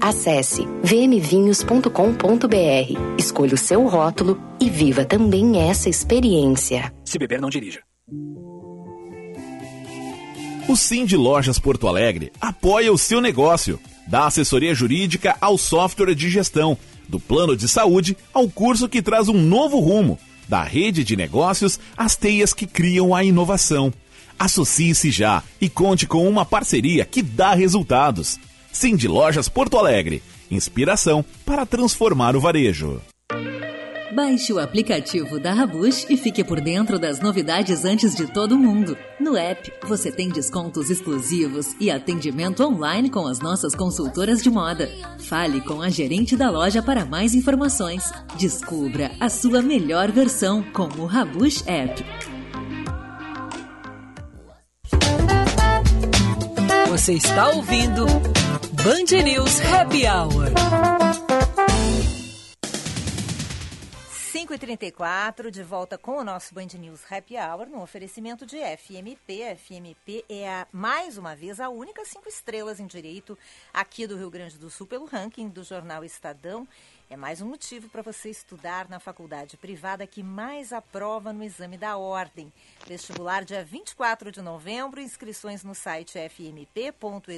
[0.00, 1.88] Acesse vmvinhos.com.br,
[3.18, 6.92] escolha o seu rótulo e viva também essa experiência.
[7.04, 7.80] Se beber, não dirija.
[10.68, 16.14] O Sim de Lojas Porto Alegre apoia o seu negócio, dá assessoria jurídica ao software
[16.14, 16.76] de gestão,
[17.08, 21.78] do plano de saúde ao curso que traz um novo rumo, da rede de negócios
[21.96, 23.92] às teias que criam a inovação.
[24.38, 28.38] Associe-se já e conte com uma parceria que dá resultados.
[28.78, 33.00] Sim de Lojas Porto Alegre, inspiração para transformar o varejo.
[34.14, 38.94] Baixe o aplicativo da Rabush e fique por dentro das novidades antes de todo mundo.
[39.18, 44.90] No app, você tem descontos exclusivos e atendimento online com as nossas consultoras de moda.
[45.20, 48.12] Fale com a gerente da loja para mais informações.
[48.38, 52.04] Descubra a sua melhor versão com o Rabush App.
[56.90, 58.04] Você está ouvindo
[58.86, 60.46] Band News Happy Hour.
[64.32, 69.42] 5h34, de volta com o nosso Band News Happy Hour, no oferecimento de FMP.
[69.42, 73.36] A FMP é, a, mais uma vez, a única cinco estrelas em direito
[73.74, 76.68] aqui do Rio Grande do Sul pelo ranking do jornal Estadão.
[77.08, 81.78] É mais um motivo para você estudar na faculdade privada que mais aprova no exame
[81.78, 82.52] da ordem.
[82.86, 87.30] Vestibular dia 24 de novembro, inscrições no site fmp.edu.br.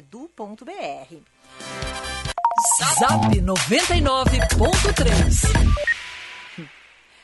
[2.98, 5.97] Zap 99.3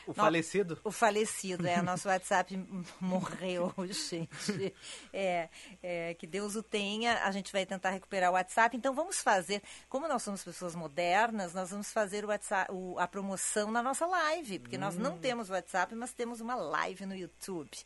[0.07, 0.79] o falecido?
[0.83, 1.81] O falecido, é.
[1.81, 2.57] Nosso WhatsApp
[2.99, 4.73] morreu, gente.
[5.11, 5.49] É,
[5.81, 7.23] é, que Deus o tenha.
[7.23, 8.75] A gente vai tentar recuperar o WhatsApp.
[8.75, 13.07] Então vamos fazer, como nós somos pessoas modernas, nós vamos fazer o WhatsApp, o, a
[13.07, 14.59] promoção na nossa live.
[14.59, 14.81] Porque hum.
[14.81, 15.19] nós não hum.
[15.19, 17.77] temos WhatsApp, mas temos uma live no YouTube.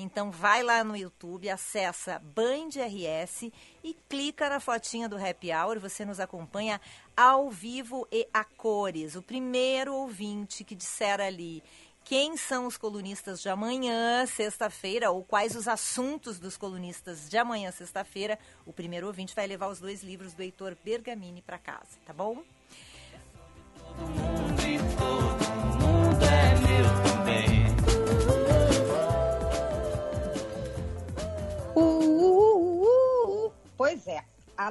[0.00, 3.50] Então vai lá no YouTube, acessa Band RS
[3.82, 5.80] e clica na fotinha do Happy Hour.
[5.80, 6.80] Você nos acompanha
[7.16, 9.16] ao vivo e a cores.
[9.16, 11.64] O primeiro ouvinte que disser ali
[12.04, 17.70] quem são os colunistas de amanhã, sexta-feira, ou quais os assuntos dos colunistas de amanhã,
[17.70, 22.14] sexta-feira, o primeiro ouvinte vai levar os dois livros do Heitor Bergamini para casa, tá
[22.14, 22.42] bom?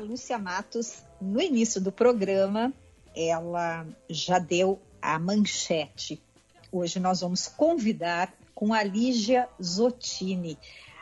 [0.08, 2.74] Lúcia Matos, no início do programa,
[3.14, 6.24] ela já deu a manchete.
[6.72, 10.58] Hoje nós vamos convidar com a Lígia Zottini.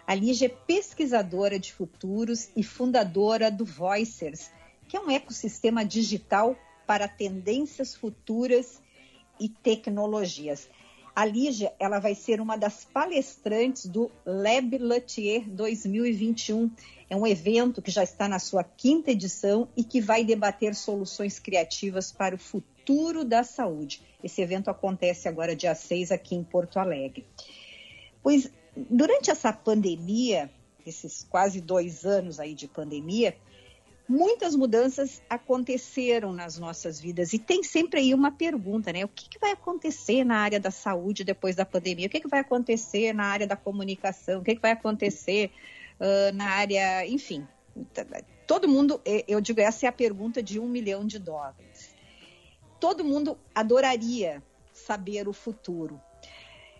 [0.07, 4.49] A Lígia é pesquisadora de futuros e fundadora do Voicers,
[4.87, 8.81] que é um ecossistema digital para tendências futuras
[9.39, 10.67] e tecnologias.
[11.15, 16.69] A Lígia, ela vai ser uma das palestrantes do Lab Luthier 2021,
[17.09, 21.39] é um evento que já está na sua quinta edição e que vai debater soluções
[21.39, 24.01] criativas para o futuro da saúde.
[24.21, 27.25] Esse evento acontece agora dia 6 aqui em Porto Alegre.
[28.21, 30.49] Pois durante essa pandemia,
[30.85, 33.37] esses quase dois anos aí de pandemia,
[34.07, 39.03] muitas mudanças aconteceram nas nossas vidas e tem sempre aí uma pergunta, né?
[39.03, 42.07] O que, que vai acontecer na área da saúde depois da pandemia?
[42.07, 44.39] O que, que vai acontecer na área da comunicação?
[44.39, 45.51] O que, que vai acontecer
[45.99, 47.47] uh, na área, enfim.
[48.47, 51.93] Todo mundo, eu digo, essa é a pergunta de um milhão de dólares.
[52.79, 54.41] Todo mundo adoraria
[54.71, 55.99] saber o futuro.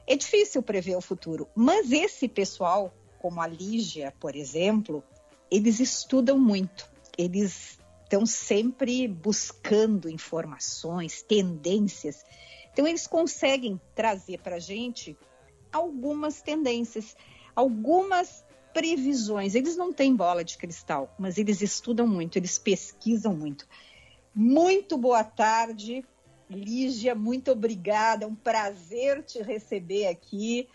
[0.08, 5.04] É difícil prever o futuro, mas esse pessoal, como a Lígia, por exemplo,
[5.50, 6.95] eles estudam muito.
[7.18, 12.24] Eles estão sempre buscando informações, tendências.
[12.72, 15.18] Então, eles conseguem trazer para a gente
[15.72, 17.16] algumas tendências,
[17.56, 19.56] algumas previsões.
[19.56, 23.68] Eles não têm bola de cristal, mas eles estudam muito, eles pesquisam muito.
[24.34, 26.04] Muito boa tarde,
[26.50, 30.68] Lígia, muito obrigada, é um prazer te receber aqui.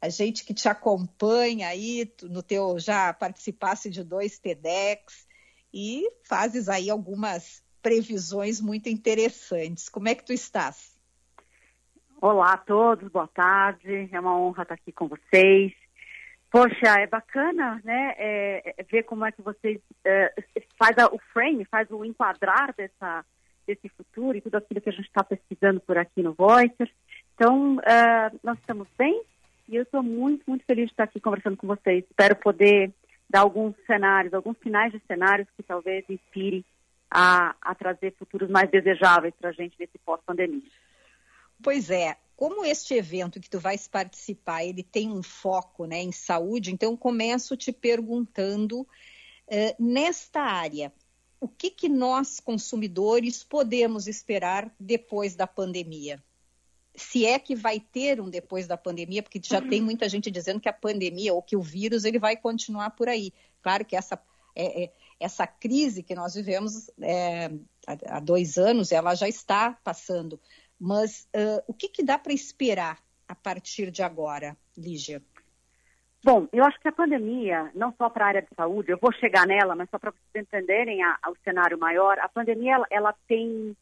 [0.00, 5.28] A gente que te acompanha aí, no teu já participasse de dois TEDx
[5.72, 9.88] e fazes aí algumas previsões muito interessantes.
[9.88, 10.98] Como é que tu estás?
[12.20, 14.08] Olá a todos, boa tarde.
[14.12, 15.72] É uma honra estar aqui com vocês.
[16.50, 18.14] Poxa, é bacana, né?
[18.18, 20.34] É, é ver como é que vocês é,
[20.76, 23.24] faz a, o frame, faz o enquadrar dessa,
[23.66, 26.90] desse futuro e tudo aquilo que a gente está pesquisando por aqui no Voices.
[27.34, 29.22] Então, é, nós estamos bem
[29.68, 32.04] e eu estou muito, muito feliz de estar aqui conversando com vocês.
[32.04, 32.92] Espero poder
[33.30, 36.66] dar alguns cenários, alguns finais de cenários que talvez inspire
[37.08, 40.62] a, a trazer futuros mais desejáveis para a gente nesse pós-pandemia.
[41.62, 46.10] Pois é, como este evento que tu vais participar, ele tem um foco né, em
[46.10, 48.86] saúde, então começo te perguntando, uh,
[49.78, 50.92] nesta área,
[51.40, 56.20] o que, que nós, consumidores, podemos esperar depois da pandemia?
[56.94, 60.60] Se é que vai ter um depois da pandemia, porque já tem muita gente dizendo
[60.60, 63.32] que a pandemia ou que o vírus ele vai continuar por aí.
[63.62, 64.20] Claro que essa,
[64.54, 67.46] é, é, essa crise que nós vivemos é,
[67.86, 70.38] há, há dois anos, ela já está passando,
[70.78, 75.22] mas uh, o que, que dá para esperar a partir de agora, Lígia?
[76.22, 79.12] Bom, eu acho que a pandemia, não só para a área de saúde, eu vou
[79.12, 83.14] chegar nela, mas só para vocês entenderem a, o cenário maior, a pandemia ela, ela
[83.26, 83.76] tem.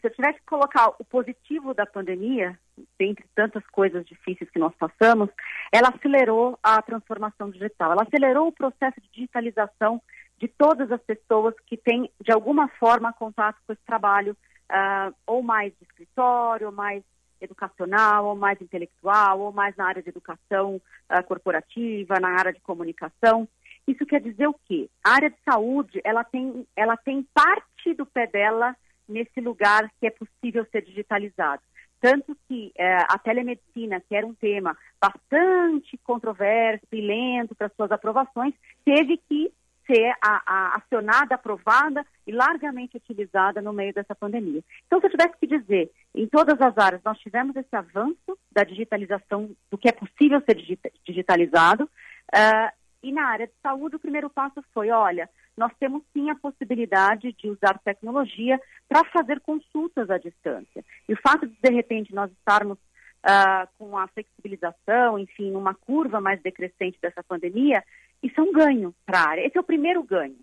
[0.00, 2.58] Se eu tivesse que colocar o positivo da pandemia,
[2.98, 5.30] dentre tantas coisas difíceis que nós passamos,
[5.72, 10.02] ela acelerou a transformação digital, ela acelerou o processo de digitalização
[10.38, 14.36] de todas as pessoas que têm, de alguma forma, contato com esse trabalho
[14.70, 17.02] uh, ou mais de escritório, ou mais
[17.40, 22.60] educacional, ou mais intelectual, ou mais na área de educação uh, corporativa, na área de
[22.60, 23.48] comunicação.
[23.86, 24.88] Isso quer dizer o quê?
[25.04, 28.74] A área de saúde, ela tem, ela tem parte do pé dela
[29.08, 31.62] nesse lugar que é possível ser digitalizado.
[32.00, 37.90] Tanto que eh, a telemedicina, que era um tema bastante controverso e lento para suas
[37.90, 38.52] aprovações,
[38.84, 39.50] teve que
[39.86, 44.62] ser a, a, acionada, aprovada e largamente utilizada no meio dessa pandemia.
[44.86, 48.64] Então, se eu tivesse que dizer, em todas as áreas, nós tivemos esse avanço da
[48.64, 50.56] digitalização, do que é possível ser
[51.04, 56.30] digitalizado, uh, e na área de saúde, o primeiro passo foi, olha, nós temos sim
[56.30, 60.84] a possibilidade de usar tecnologia para fazer consultas à distância.
[61.08, 66.20] E o fato de, de repente, nós estarmos uh, com a flexibilização, enfim, uma curva
[66.20, 67.82] mais decrescente dessa pandemia,
[68.22, 69.46] isso é um ganho para a área.
[69.46, 70.36] Esse é o primeiro ganho.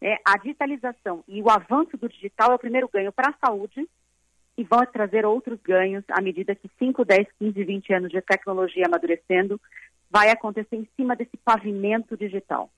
[0.00, 3.88] É, a digitalização e o avanço do digital é o primeiro ganho para a saúde
[4.56, 8.86] e vão trazer outros ganhos à medida que 5, 10, 15, 20 anos de tecnologia
[8.86, 9.60] amadurecendo
[10.10, 12.70] vai acontecer em cima desse pavimento digital.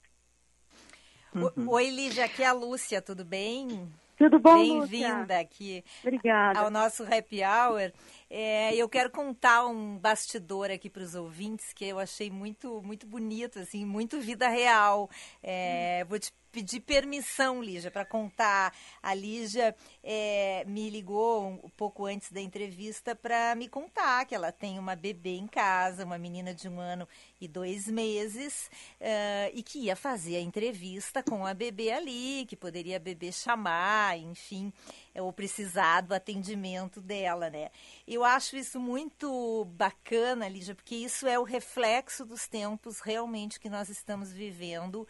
[1.37, 1.69] Uhum.
[1.69, 3.93] Oi, Lígia, aqui é a Lúcia, tudo bem?
[4.17, 6.59] Tudo bom, Bem-vinda aqui Obrigada.
[6.59, 7.93] ao nosso Happy Hour.
[8.31, 13.07] É, eu quero contar um bastidor aqui para os ouvintes que eu achei muito, muito
[13.07, 15.11] bonito, assim, muito vida real.
[15.43, 18.75] É, vou te pedir permissão, Lígia, para contar.
[19.03, 24.51] A Lígia é, me ligou um, pouco antes da entrevista para me contar que ela
[24.51, 27.07] tem uma bebê em casa, uma menina de um ano
[27.39, 28.71] e dois meses,
[29.03, 33.31] uh, e que ia fazer a entrevista com a bebê ali, que poderia a bebê
[33.31, 34.73] chamar, enfim,
[35.15, 37.71] ou precisar do atendimento dela, né?
[38.09, 43.69] Eu acho isso muito bacana, Lígia, porque isso é o reflexo dos tempos realmente que
[43.69, 45.07] nós estamos vivendo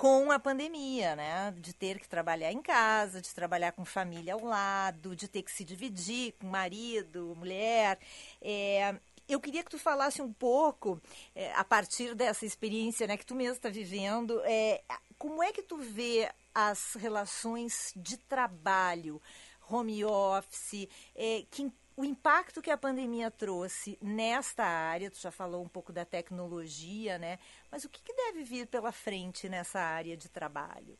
[0.00, 1.54] com a pandemia, né?
[1.58, 5.52] De ter que trabalhar em casa, de trabalhar com família ao lado, de ter que
[5.52, 7.98] se dividir com marido, mulher.
[8.40, 8.94] É,
[9.28, 10.98] eu queria que tu falasse um pouco,
[11.34, 14.80] é, a partir dessa experiência né, que tu mesmo está vivendo, é,
[15.18, 19.20] como é que tu vê as relações de trabalho,
[19.68, 21.70] home office, é, que
[22.00, 27.18] o impacto que a pandemia trouxe nesta área, tu já falou um pouco da tecnologia,
[27.18, 27.38] né?
[27.70, 30.96] Mas o que, que deve vir pela frente nessa área de trabalho?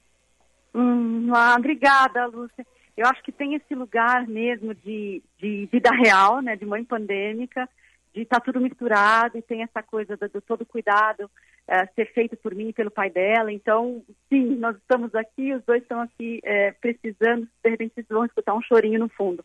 [0.74, 2.66] Hum, ah, obrigada, Lúcia.
[2.94, 6.54] Eu acho que tem esse lugar mesmo de, de vida real, né?
[6.54, 7.66] De mãe pandêmica,
[8.12, 11.30] de estar tá tudo misturado e tem essa coisa do, do todo cuidado
[11.66, 13.50] é, ser feito por mim e pelo pai dela.
[13.50, 18.26] Então, sim, nós estamos aqui, os dois estão aqui é, precisando, de repente vocês vão
[18.26, 19.42] escutar um chorinho no fundo.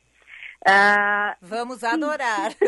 [0.68, 2.52] Uh, Vamos adorar.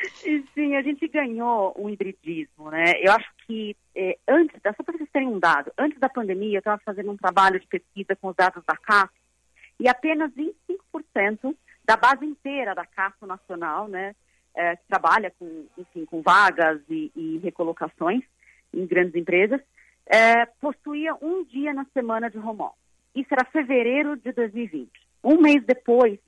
[0.24, 2.92] e sim, a gente ganhou um hibridismo, né?
[3.00, 6.60] Eu acho que é, antes, só para vocês terem um dado, antes da pandemia eu
[6.60, 9.12] estava fazendo um trabalho de pesquisa com os dados da CAF
[9.80, 14.14] e apenas 25% da base inteira da CAF nacional, né,
[14.54, 18.22] é, que trabalha com, enfim, com vagas e, e recolocações
[18.72, 19.60] em grandes empresas,
[20.06, 22.86] é, possuía um dia na semana de home office.
[23.14, 25.05] Isso era fevereiro de 2020.
[25.26, 26.20] Um mês depois,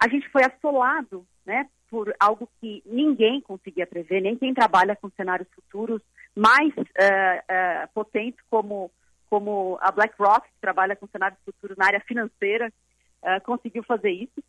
[0.00, 5.10] a gente foi assolado né, por algo que ninguém conseguia prever, nem quem trabalha com
[5.10, 6.00] cenários futuros
[6.32, 8.88] mais uh, uh, potentes como,
[9.28, 12.72] como a BlackRock, que trabalha com cenários futuros na área financeira,
[13.20, 14.40] uh, conseguiu fazer isso.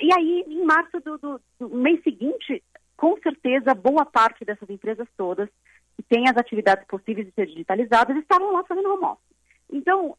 [0.00, 2.62] e aí, em março do, do, do, mês seguinte,
[2.96, 5.50] com certeza, boa parte dessas empresas todas
[5.96, 9.37] que têm as atividades possíveis de ser digitalizadas estavam lá fazendo home office.
[9.70, 10.16] Então, uh,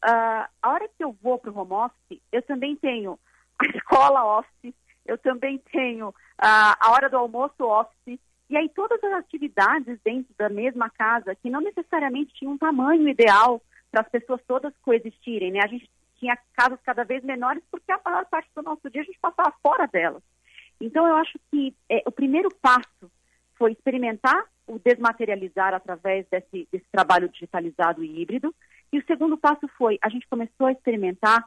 [0.62, 3.18] a hora que eu vou para o home office, eu também tenho
[3.58, 4.74] a escola office,
[5.04, 10.32] eu também tenho uh, a hora do almoço office, e aí todas as atividades dentro
[10.36, 15.52] da mesma casa, que não necessariamente tinham um tamanho ideal para as pessoas todas coexistirem,
[15.52, 15.60] né?
[15.62, 15.88] A gente
[16.18, 19.52] tinha casas cada vez menores, porque a maior parte do nosso dia a gente passava
[19.62, 20.22] fora delas.
[20.80, 23.10] Então, eu acho que é, o primeiro passo
[23.56, 28.54] foi experimentar o desmaterializar através desse, desse trabalho digitalizado e híbrido.
[28.92, 31.44] E o segundo passo foi, a gente começou a experimentar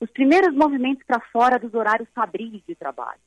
[0.00, 3.20] os primeiros movimentos para fora dos horários fabris de trabalho.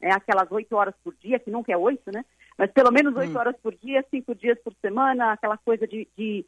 [0.00, 2.24] É aquelas oito horas por dia, que nunca é oito, né?
[2.56, 3.38] Mas pelo menos oito hum.
[3.38, 6.44] horas por dia, cinco dias por semana, aquela coisa de, de,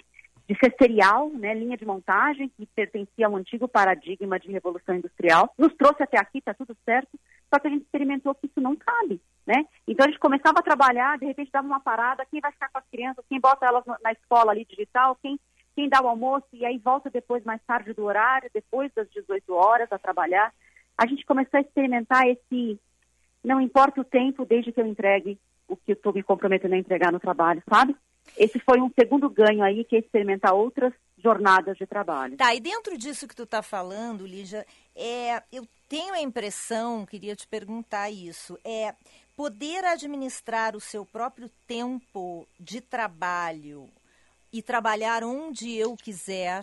[0.50, 1.54] de ser serial, né?
[1.54, 5.54] linha de montagem, que pertencia ao antigo paradigma de revolução industrial.
[5.56, 7.16] Nos trouxe até aqui, está tudo certo,
[7.48, 9.64] só que a gente experimentou que isso não cabe, né?
[9.86, 12.78] Então a gente começava a trabalhar, de repente dava uma parada, quem vai ficar com
[12.78, 15.38] as crianças, quem bota elas na escola ali digital, quem,
[15.76, 19.54] quem dá o almoço e aí volta depois mais tarde do horário, depois das 18
[19.54, 20.52] horas a trabalhar.
[20.98, 22.76] A gente começou a experimentar esse,
[23.44, 25.38] não importa o tempo, desde que eu entregue
[25.68, 27.94] o que eu estou me comprometendo a entregar no trabalho, sabe?
[28.36, 32.36] Esse foi um segundo ganho aí, que é experimentar outras jornadas de trabalho.
[32.36, 34.66] Tá, e dentro disso que tu está falando, Lígia,
[34.96, 38.94] é, eu tenho a impressão, queria te perguntar isso, é
[39.36, 43.88] poder administrar o seu próprio tempo de trabalho
[44.52, 46.62] e trabalhar onde eu quiser.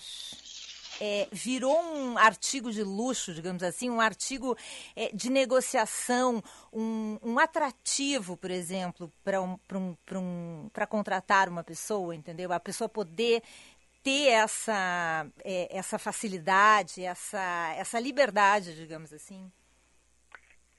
[1.00, 4.58] É, virou um artigo de luxo, digamos assim, um artigo
[4.96, 6.42] é, de negociação,
[6.74, 9.58] um, um, atrativo, por exemplo, para um,
[10.14, 12.52] um, contratar uma pessoa, entendeu?
[12.52, 13.44] A pessoa poder
[14.04, 19.52] ter essa, é, essa facilidade, essa, essa liberdade, digamos assim?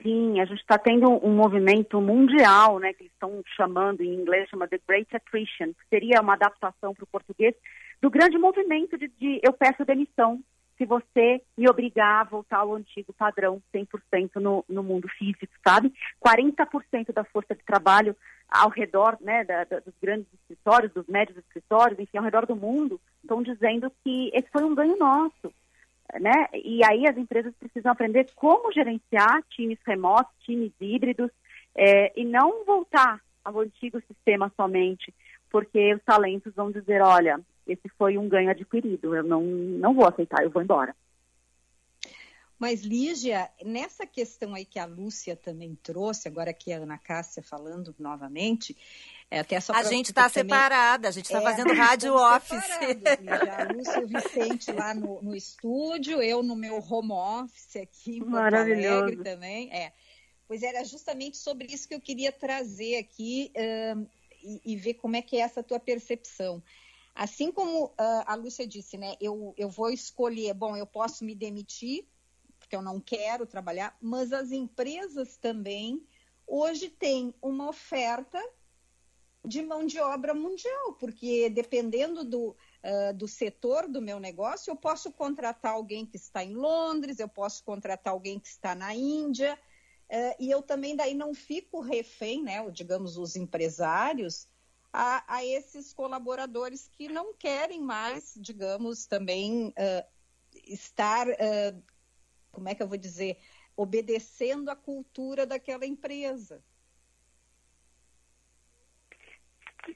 [0.03, 4.49] Sim, a gente está tendo um movimento mundial, né, que eles estão chamando em inglês,
[4.49, 7.55] chama The Great Attrition, que seria uma adaptação para o português
[8.01, 10.41] do grande movimento de, de, eu peço demissão
[10.79, 15.93] se você me obrigar a voltar ao antigo padrão 100% no, no mundo físico, sabe?
[16.25, 18.17] 40% da força de trabalho
[18.49, 22.55] ao redor né, da, da, dos grandes escritórios, dos médios escritórios, enfim, ao redor do
[22.55, 25.53] mundo, estão dizendo que esse foi um ganho nosso.
[26.21, 26.47] Né?
[26.55, 31.31] E aí as empresas precisam aprender como gerenciar times remotos, times híbridos,
[31.75, 35.13] é, e não voltar ao antigo sistema somente,
[35.51, 40.07] porque os talentos vão dizer, olha, esse foi um ganho adquirido, eu não, não vou
[40.07, 40.95] aceitar, eu vou embora.
[42.59, 47.41] Mas, Lígia, nessa questão aí que a Lúcia também trouxe, agora aqui a Ana Cássia
[47.41, 48.77] falando novamente,
[49.31, 50.43] é, até só a gente está também...
[50.43, 52.69] separada, a gente está é, fazendo rádio office.
[53.21, 57.77] Lígia, a Lúcia e o Vicente lá no, no, estúdio, eu no meu home office
[57.77, 59.73] aqui em Porto Alegre também.
[59.73, 59.93] É.
[60.49, 63.53] Pois era justamente sobre isso que eu queria trazer aqui
[63.95, 64.07] um,
[64.43, 66.63] e, e, ver como é que é essa tua percepção.
[67.19, 67.93] Assim como uh,
[68.27, 69.17] a Lúcia disse, né?
[69.21, 72.07] Eu, eu vou escolher, bom, eu posso me demitir
[72.57, 76.07] porque eu não quero trabalhar, mas as empresas também
[76.47, 78.41] hoje têm uma oferta
[79.45, 84.77] de mão de obra mundial, porque dependendo do, uh, do setor do meu negócio, eu
[84.77, 89.59] posso contratar alguém que está em Londres, eu posso contratar alguém que está na Índia,
[90.09, 94.47] uh, e eu também daí não fico refém, né, digamos, os empresários,
[94.93, 100.07] a, a, esses colaboradores que não querem mais, digamos, também uh,
[100.67, 101.27] estar
[102.59, 103.39] como é que eu vou dizer,
[103.77, 106.63] obedecendo à cultura daquela empresa.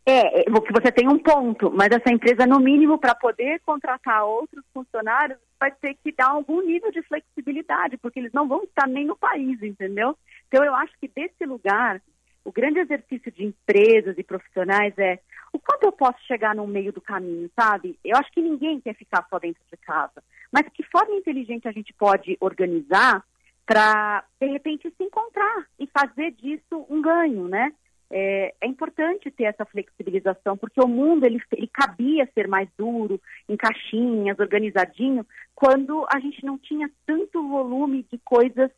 [0.07, 4.65] É, que você tem um ponto, mas essa empresa, no mínimo, para poder contratar outros
[4.73, 9.05] funcionários, vai ter que dar algum nível de flexibilidade, porque eles não vão estar nem
[9.05, 10.17] no país, entendeu?
[10.49, 12.01] Então, eu acho que desse lugar,
[12.45, 15.19] o grande exercício de empresas e profissionais é
[15.53, 17.99] o quanto eu posso chegar no meio do caminho, sabe?
[18.05, 20.23] Eu acho que ninguém quer ficar só dentro de casa.
[20.51, 23.23] Mas que forma inteligente a gente pode organizar
[23.67, 27.73] para, de repente, se encontrar e fazer disso um ganho, né?
[28.15, 33.19] É, é, importante ter essa flexibilização, porque o mundo ele, ele cabia ser mais duro,
[33.49, 38.71] em caixinhas, organizadinho, quando a gente não tinha tanto volume de coisas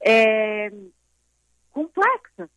[0.00, 0.70] é,
[1.72, 2.48] complexas,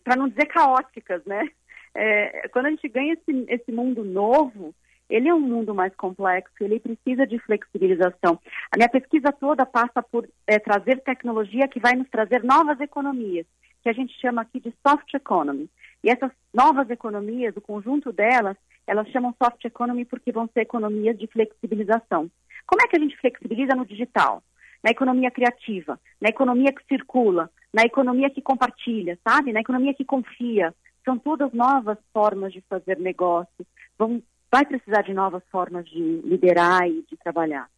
[0.00, 1.48] para não dizer caóticas, né?
[1.94, 4.74] É, quando a gente ganha esse, esse mundo novo,
[5.08, 8.38] ele é um mundo mais complexo, ele precisa de flexibilização.
[8.70, 13.46] A minha pesquisa toda passa por é, trazer tecnologia que vai nos trazer novas economias,
[13.82, 15.68] que a gente chama aqui de soft economy.
[16.02, 21.18] E essas novas economias, o conjunto delas, elas chamam soft economy porque vão ser economias
[21.18, 22.30] de flexibilização.
[22.66, 24.42] Como é que a gente flexibiliza no digital?
[24.82, 29.52] Na economia criativa, na economia que circula, na economia que compartilha, sabe?
[29.52, 30.74] Na economia que confia.
[31.04, 33.66] São todas novas formas de fazer negócio.
[33.98, 37.70] Vão vai precisar de novas formas de liderar e de trabalhar.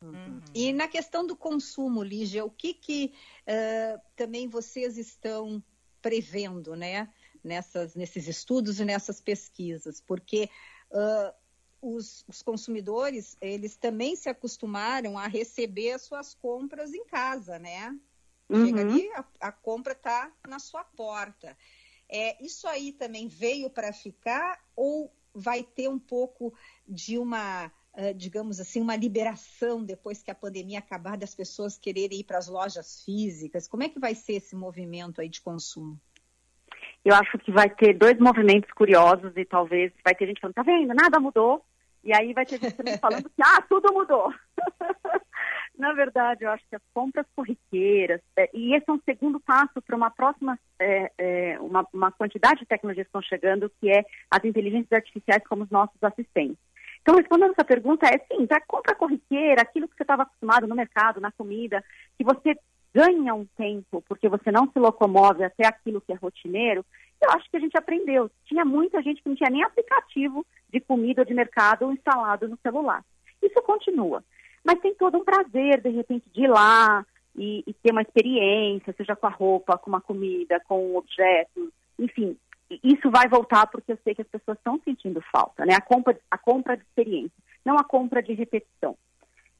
[0.00, 0.40] Uhum.
[0.54, 5.62] E na questão do consumo, Lígia, o que, que uh, também vocês estão
[6.00, 7.08] prevendo, né?
[7.44, 10.50] Nessas, nesses estudos e nessas pesquisas, porque
[10.90, 11.32] uh,
[11.80, 17.96] os, os, consumidores, eles também se acostumaram a receber as suas compras em casa, né?
[18.48, 18.66] Uhum.
[18.66, 21.56] Chega ali, a, a compra está na sua porta.
[22.08, 26.54] É, isso aí também veio para ficar ou vai ter um pouco
[26.88, 32.20] de uma, uh, digamos assim, uma liberação depois que a pandemia acabar das pessoas quererem
[32.20, 33.68] ir para as lojas físicas?
[33.68, 36.00] Como é que vai ser esse movimento aí de consumo?
[37.04, 40.62] Eu acho que vai ter dois movimentos curiosos e talvez vai ter gente falando, tá
[40.62, 41.64] vendo, nada mudou.
[42.02, 44.32] E aí vai ter gente também falando que, ah, tudo mudou.
[45.78, 49.82] Na verdade, eu acho que as compras corriqueiras, é, e esse é um segundo passo
[49.82, 54.02] para uma próxima, é, é, uma, uma, quantidade de tecnologias que estão chegando, que é
[54.30, 56.56] as inteligências artificiais como os nossos assistentes.
[57.02, 60.74] Então, respondendo essa pergunta, é sim, a compra corriqueira, aquilo que você estava acostumado no
[60.74, 61.84] mercado, na comida,
[62.16, 62.58] que você
[62.94, 66.84] ganha um tempo, porque você não se locomove até aquilo que é rotineiro,
[67.22, 68.30] eu acho que a gente aprendeu.
[68.46, 72.58] Tinha muita gente que não tinha nem aplicativo de comida ou de mercado instalado no
[72.62, 73.04] celular.
[73.42, 74.24] Isso continua
[74.66, 77.06] mas tem todo um prazer, de repente, de ir lá
[77.36, 81.72] e, e ter uma experiência, seja com a roupa, com uma comida, com um objeto,
[81.96, 82.36] enfim,
[82.82, 85.74] isso vai voltar porque eu sei que as pessoas estão sentindo falta, né?
[85.74, 87.30] A compra, a compra de experiência,
[87.64, 88.96] não a compra de repetição.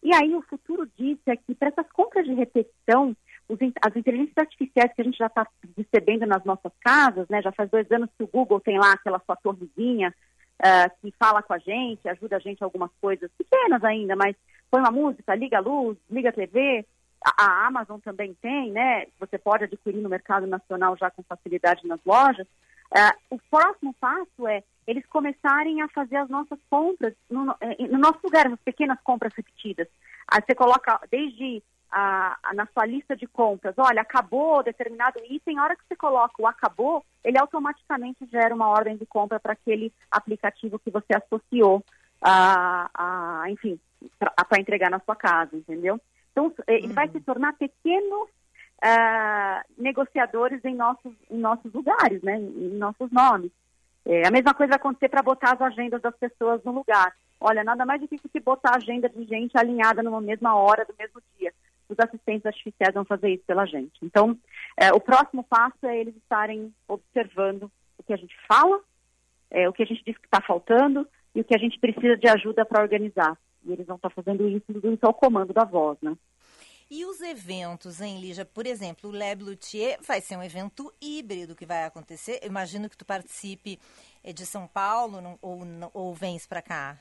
[0.03, 3.17] E aí o futuro disso é que para essas compras de repetição,
[3.49, 5.47] os, as inteligências artificiais que a gente já está
[5.77, 7.41] recebendo nas nossas casas, né?
[7.43, 10.13] Já faz dois anos que o Google tem lá aquela sua torrezinha
[10.63, 14.37] uh, que fala com a gente, ajuda a gente algumas coisas pequenas ainda, mas
[14.71, 16.87] põe uma música, liga a luz, liga a TV.
[17.25, 19.07] A, a Amazon também tem, né?
[19.19, 22.47] Você pode adquirir no mercado nacional já com facilidade nas lojas.
[22.93, 28.21] Uh, o próximo passo é eles começarem a fazer as nossas compras no, no nosso
[28.23, 29.89] lugar, as pequenas compras repetidas.
[30.29, 35.59] Aí você coloca desde a, a, na sua lista de compras, olha, acabou determinado item,
[35.59, 39.53] a hora que você coloca o acabou, ele automaticamente gera uma ordem de compra para
[39.53, 41.85] aquele aplicativo que você associou
[42.21, 43.79] a, a enfim,
[44.19, 46.01] para entregar na sua casa, entendeu?
[46.33, 46.93] Então, ele uhum.
[46.93, 48.29] vai se tornar pequenos
[48.85, 52.37] uh, negociadores em nossos, em nossos lugares, né?
[52.37, 53.51] em nossos nomes.
[54.05, 57.13] É, a mesma coisa vai acontecer para botar as agendas das pessoas no lugar.
[57.41, 60.95] Olha, nada mais difícil que botar a agenda de gente alinhada numa mesma hora do
[60.99, 61.53] mesmo dia.
[61.89, 63.93] Os assistentes artificiais vão fazer isso pela gente.
[64.03, 64.37] Então,
[64.77, 68.81] é, o próximo passo é eles estarem observando o que a gente fala,
[69.51, 72.17] é, o que a gente diz que está faltando e o que a gente precisa
[72.17, 73.39] de ajuda para organizar.
[73.65, 76.17] E eles vão estar fazendo isso, tudo isso ao comando da voz, né?
[76.89, 78.45] E os eventos, hein, Lígia?
[78.45, 82.39] Por exemplo, o Lab Luthier vai ser um evento híbrido que vai acontecer.
[82.41, 83.77] Eu imagino que tu participe
[84.23, 85.63] eh, de São Paulo ou,
[85.93, 86.97] ou vens para cá.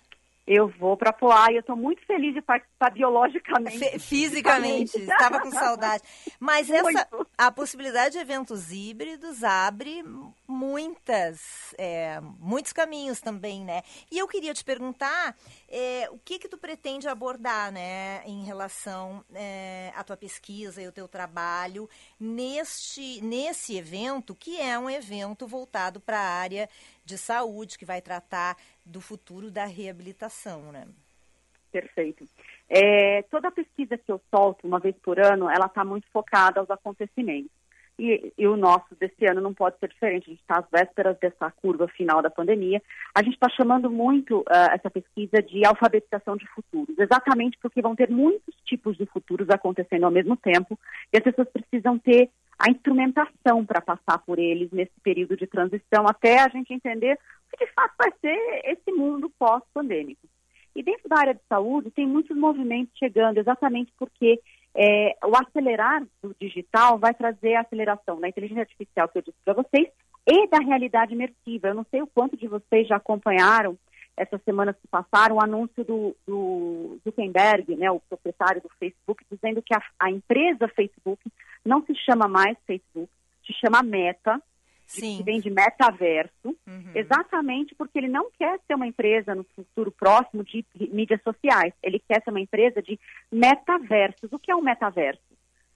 [0.47, 3.83] Eu vou para Poá e eu estou muito feliz de participar biologicamente.
[3.83, 6.03] F fisicamente, estava com saudade.
[6.39, 10.03] Mas essa, a possibilidade de eventos híbridos abre
[10.47, 13.81] muitas, é, muitos caminhos também, né?
[14.11, 15.35] E eu queria te perguntar
[15.67, 20.87] é, o que que tu pretende abordar, né, em relação é, à tua pesquisa e
[20.87, 21.89] o teu trabalho
[22.19, 26.69] neste, nesse evento, que é um evento voltado para a área
[27.05, 30.87] de saúde, que vai tratar do futuro da reabilitação, né?
[31.71, 32.25] Perfeito.
[32.69, 36.59] É, toda a pesquisa que eu solto uma vez por ano, ela está muito focada
[36.59, 37.51] aos acontecimentos.
[37.97, 40.25] E, e, o nosso desse ano não pode ser diferente.
[40.25, 42.81] A gente está às vésperas dessa curva final da pandemia.
[43.13, 47.95] A gente está chamando muito uh, essa pesquisa de alfabetização de futuros, exatamente porque vão
[47.95, 50.77] ter muitos tipos de futuros acontecendo ao mesmo tempo
[51.13, 56.07] e as pessoas precisam ter a instrumentação para passar por eles nesse período de transição,
[56.07, 60.27] até a gente entender o que de fato vai ser esse mundo pós-pandêmico.
[60.75, 64.41] E dentro da área de saúde tem muitos movimentos chegando, exatamente porque
[64.75, 69.37] é, o acelerar do digital vai trazer a aceleração da inteligência artificial que eu disse
[69.43, 69.87] para vocês
[70.27, 71.69] e da realidade imersiva.
[71.69, 73.77] Eu não sei o quanto de vocês já acompanharam
[74.17, 79.61] essas semanas que passaram o anúncio do, do Zuckerberg, né, o proprietário do Facebook, dizendo
[79.61, 81.21] que a, a empresa Facebook
[81.65, 83.11] não se chama mais Facebook,
[83.45, 84.41] se chama Meta,
[84.85, 85.17] Sim.
[85.17, 86.91] que vem de metaverso, uhum.
[86.93, 91.99] exatamente porque ele não quer ser uma empresa no futuro próximo de mídias sociais, ele
[91.99, 92.99] quer ser uma empresa de
[93.31, 94.31] metaversos.
[94.31, 95.21] O que é um metaverso?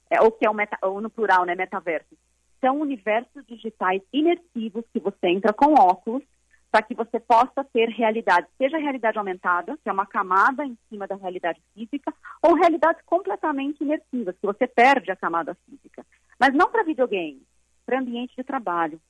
[0.10, 2.16] É, ou que é um meta, ou no plural, né, metaverso?
[2.62, 6.24] São universos digitais imersivos que você entra com óculos
[6.72, 11.08] para que você possa ter realidade, seja realidade aumentada, que é uma camada em cima
[11.08, 16.06] da realidade física, ou realidades completamente imersivas, que você perde a camada física.
[16.40, 17.42] Mas não para videogame,
[17.86, 19.02] para ambiente de trabalho.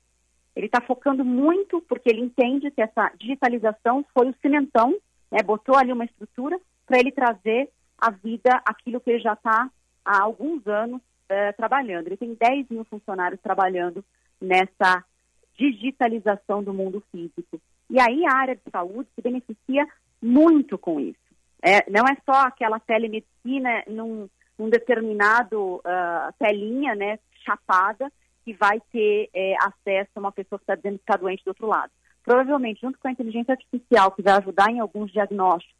[0.55, 4.95] Ele está focando muito, porque ele entende que essa digitalização foi o cimentão,
[5.29, 9.69] né, botou ali uma estrutura para ele trazer à vida aquilo que ele já está
[10.03, 12.07] há alguns anos é, trabalhando.
[12.07, 14.03] Ele tem 10 mil funcionários trabalhando
[14.41, 15.03] nessa
[15.59, 17.59] digitalização do mundo físico.
[17.89, 19.85] E aí a área de saúde se beneficia
[20.21, 21.19] muito com isso.
[21.61, 28.09] É, não é só aquela telemedicina num, num determinado uh, telinha, né, chapada,
[28.45, 31.49] que vai ter é, acesso a uma pessoa que está dizendo que está doente do
[31.49, 31.91] outro lado.
[32.23, 35.75] Provavelmente, junto com a inteligência artificial, que vai ajudar em alguns diagnósticos,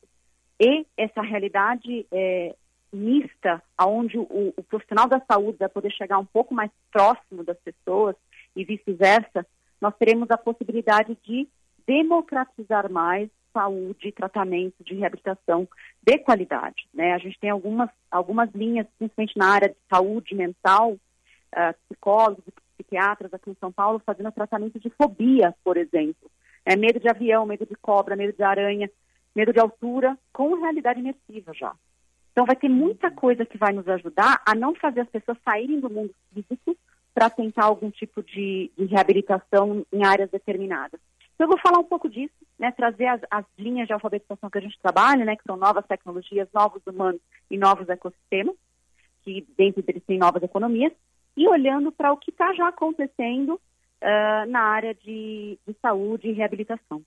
[0.59, 2.53] e essa realidade é,
[2.91, 7.57] mista, onde o, o, profissional da saúde vai poder chegar um pouco mais próximo das
[7.59, 8.15] pessoas
[8.55, 9.45] e vice-versa,
[9.81, 11.47] nós teremos a possibilidade de
[11.85, 15.67] democratizar mais saúde, tratamento, de reabilitação
[16.01, 16.87] de qualidade.
[16.93, 17.13] Né?
[17.13, 22.43] A gente tem algumas, algumas linhas, principalmente na área de saúde mental, uh, psicólogos
[22.77, 26.29] psiquiatras aqui em São Paulo fazendo tratamento de fobia, por exemplo.
[26.65, 28.89] É, medo de avião, medo de cobra, medo de aranha,
[29.35, 31.73] medo de altura, com realidade imersiva já.
[32.31, 35.79] Então vai ter muita coisa que vai nos ajudar a não fazer as pessoas saírem
[35.79, 36.77] do mundo físico
[37.13, 40.99] para tentar algum tipo de, de, reabilitação em áreas determinadas.
[41.33, 44.57] Então eu vou falar um pouco disso, né, trazer as, as, linhas de alfabetização que
[44.57, 48.55] a gente trabalha, né, que são novas tecnologias, novos humanos e novos ecossistemas,
[49.23, 50.93] que dentro deles tem novas economias,
[51.35, 56.33] e olhando para o que está já acontecendo uh, na área de, de saúde e
[56.33, 57.01] reabilitação.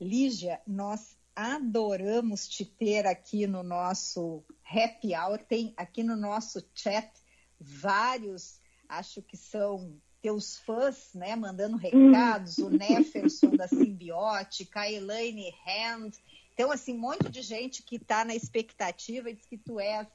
[0.00, 5.38] Lígia, nós adoramos te ter aqui no nosso happy hour.
[5.38, 7.08] Tem aqui no nosso chat
[7.60, 15.54] vários, acho que são teus fãs, né, mandando recados, o Neferson da Simbiótica, a Elaine
[15.66, 16.12] Hand.
[16.52, 20.06] Então, assim, um monte de gente que está na expectativa diz que tu és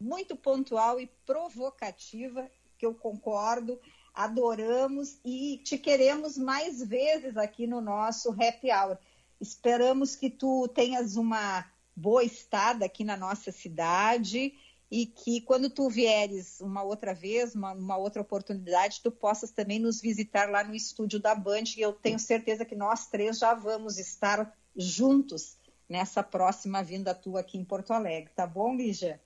[0.00, 3.80] muito pontual e provocativa, que eu concordo,
[4.12, 8.98] adoramos e te queremos mais vezes aqui no nosso Happy Hour.
[9.40, 11.64] Esperamos que tu tenhas uma
[11.94, 14.52] boa estada aqui na nossa cidade
[14.90, 19.78] e que quando tu vieres uma outra vez, uma, uma, outra oportunidade, tu possas também
[19.78, 23.52] nos visitar lá no estúdio da Band e eu tenho certeza que nós três já
[23.52, 25.58] vamos estar juntos
[25.88, 29.20] nessa próxima vinda tua aqui em Porto Alegre, tá bom, Lígia?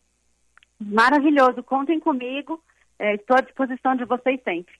[0.78, 2.62] Maravilhoso, contem comigo,
[2.98, 4.79] é, estou à disposição de vocês sempre.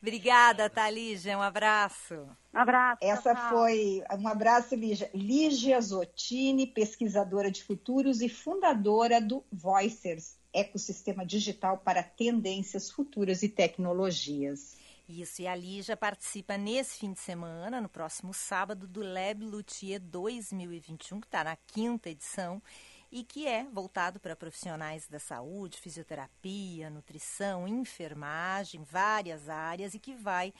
[0.00, 2.14] Obrigada, Thalígia, um abraço.
[2.54, 2.98] Um abraço.
[3.02, 3.48] Essa tchau.
[3.48, 5.10] foi, um abraço, Lígia.
[5.14, 13.48] Lígia Zottini, pesquisadora de futuros e fundadora do Voicers, ecossistema digital para tendências futuras e
[13.48, 14.76] tecnologias.
[15.08, 20.00] Isso, e a Lígia participa nesse fim de semana, no próximo sábado, do Lab Luthier
[20.00, 22.60] 2021, que está na quinta edição
[23.16, 30.14] e que é voltado para profissionais da saúde, fisioterapia, nutrição, enfermagem, várias áreas e que
[30.14, 30.52] vai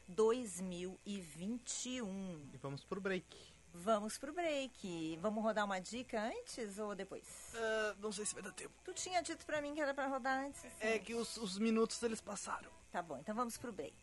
[0.08, 2.50] 2021.
[2.54, 3.49] E vamos para o break.
[3.74, 5.18] Vamos pro break.
[5.22, 7.24] Vamos rodar uma dica antes ou depois?
[7.54, 8.72] Uh, não sei se vai dar tempo.
[8.84, 10.66] Tu tinha dito pra mim que era pra rodar antes.
[10.66, 10.76] Assim.
[10.82, 12.70] É que os, os minutos eles passaram.
[12.92, 13.94] Tá bom, então vamos pro break.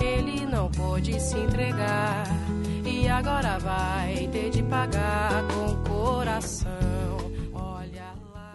[0.00, 2.24] Ele não pôde se entregar
[2.86, 6.68] e agora vai ter de pagar com o coração.
[7.52, 8.54] Olha lá.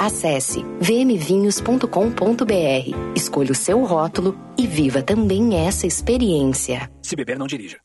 [0.00, 1.84] Acesse vmvinhos.com.br,
[3.14, 6.90] escolha o seu rótulo e viva também essa experiência.
[7.02, 7.76] Se beber, não dirija.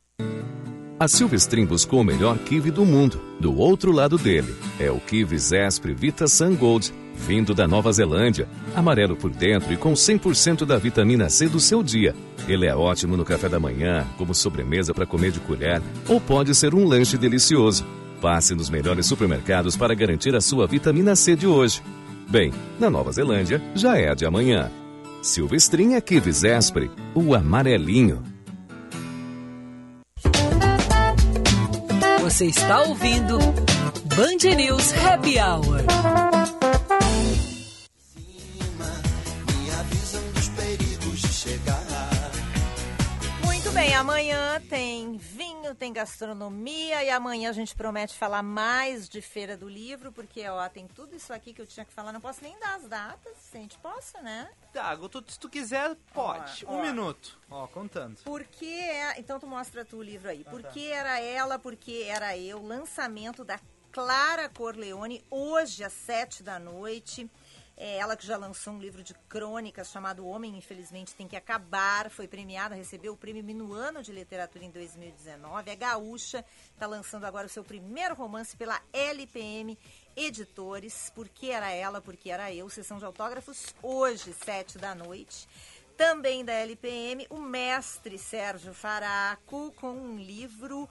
[0.97, 3.19] A Silvestrin buscou o melhor kiwi do mundo.
[3.37, 8.47] Do outro lado dele é o kiwi Zespri Vita Sun Gold, vindo da Nova Zelândia.
[8.73, 12.15] Amarelo por dentro e com 100% da vitamina C do seu dia.
[12.47, 16.55] Ele é ótimo no café da manhã, como sobremesa para comer de colher, ou pode
[16.55, 17.85] ser um lanche delicioso.
[18.21, 21.81] Passe nos melhores supermercados para garantir a sua vitamina C de hoje.
[22.27, 24.71] Bem, na Nova Zelândia já é de amanhã.
[25.21, 28.23] Silvestrinha Kivis Espre, o amarelinho.
[32.21, 33.37] Você está ouvindo
[34.15, 35.83] Band News Happy Hour.
[43.43, 45.19] Muito bem, amanhã tem
[45.65, 50.47] vinho, tem gastronomia e amanhã a gente promete falar mais de Feira do Livro, porque
[50.47, 52.87] ó, tem tudo isso aqui que eu tinha que falar, não posso nem dar as
[52.87, 54.49] datas, se a gente possa, né?
[55.09, 56.65] Tu, se tu quiser, pode.
[56.67, 56.81] Ó, um ó.
[56.81, 57.39] minuto.
[57.49, 58.17] Ó, contando.
[58.23, 59.19] Porque é...
[59.19, 60.43] Então tu mostra tu o livro aí.
[60.43, 62.61] Porque era ela, porque era eu.
[62.61, 63.59] Lançamento da
[63.91, 67.29] Clara Corleone, hoje às sete da noite.
[67.77, 71.35] É ela que já lançou um livro de crônicas chamado O Homem, Infelizmente, Tem que
[71.35, 72.09] Acabar.
[72.09, 75.69] Foi premiada, recebeu o prêmio Minuano de Literatura em 2019.
[75.69, 79.77] É gaúcha, está lançando agora o seu primeiro romance pela LPM
[80.15, 81.11] Editores.
[81.13, 82.69] Porque era ela, porque era eu.
[82.69, 85.47] Sessão de autógrafos hoje, sete da noite.
[85.97, 90.89] Também da LPM, o mestre Sérgio Faraco, com um livro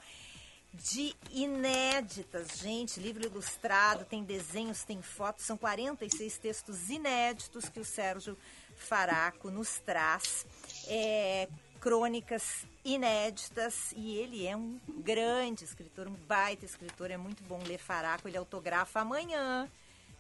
[0.75, 7.85] de inéditas, gente, livro ilustrado, tem desenhos, tem fotos, são 46 textos inéditos que o
[7.85, 8.37] Sérgio
[8.77, 10.45] Faraco nos traz,
[10.89, 11.49] é,
[11.81, 17.79] crônicas inéditas, e ele é um grande escritor, um baita escritor, é muito bom ler
[17.79, 19.71] Faraco, ele autografa amanhã,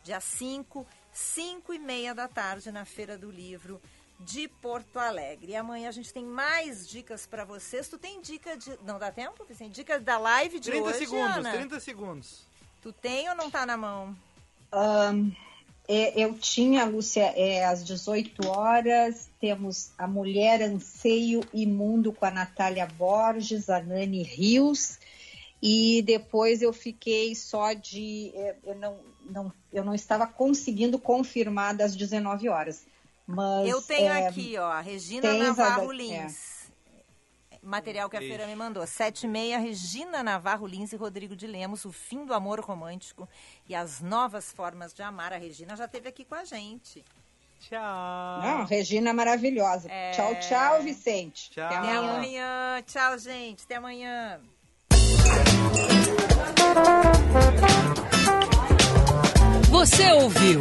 [0.05, 3.81] dia 5, 5 e meia da tarde, na Feira do Livro
[4.21, 5.53] de Porto Alegre.
[5.53, 7.89] E amanhã a gente tem mais dicas para vocês.
[7.89, 8.79] Tu tem dica de...
[8.85, 9.45] Não dá tempo?
[9.45, 11.53] Tem dica da live de 30 hoje, segundos, Ana?
[11.53, 12.47] 30 segundos.
[12.81, 14.17] Tu tem ou não tá na mão?
[14.71, 15.31] Ahn,
[15.87, 22.25] é, eu tinha, Lúcia, é, às 18 horas, temos A Mulher Anseio e Mundo com
[22.25, 24.99] a Natália Borges, a Nani Rios,
[25.63, 28.33] e depois eu fiquei só de.
[28.35, 28.97] é, eu, não,
[29.31, 32.87] não, eu não estava conseguindo confirmar das 19 horas.
[33.27, 36.55] Mas, Eu tenho é, aqui, ó, a Regina tens a Navarro da- Lins.
[37.63, 38.87] Material que a feira me mandou.
[38.87, 43.27] Sete e meia, Regina Navarro Lins e Rodrigo de Lemos, o fim do amor romântico
[43.67, 45.33] e as novas formas de amar.
[45.33, 47.03] A Regina já esteve aqui com a gente.
[47.61, 48.43] Tchau.
[48.43, 49.91] Não, Regina maravilhosa.
[49.91, 50.11] É.
[50.11, 51.51] Tchau, tchau, Vicente.
[51.53, 51.65] Tchau.
[51.65, 52.15] Até Até amanhã.
[52.17, 52.83] amanhã.
[52.87, 53.65] Tchau, gente.
[53.65, 54.41] Até amanhã.
[59.71, 60.61] Você ouviu?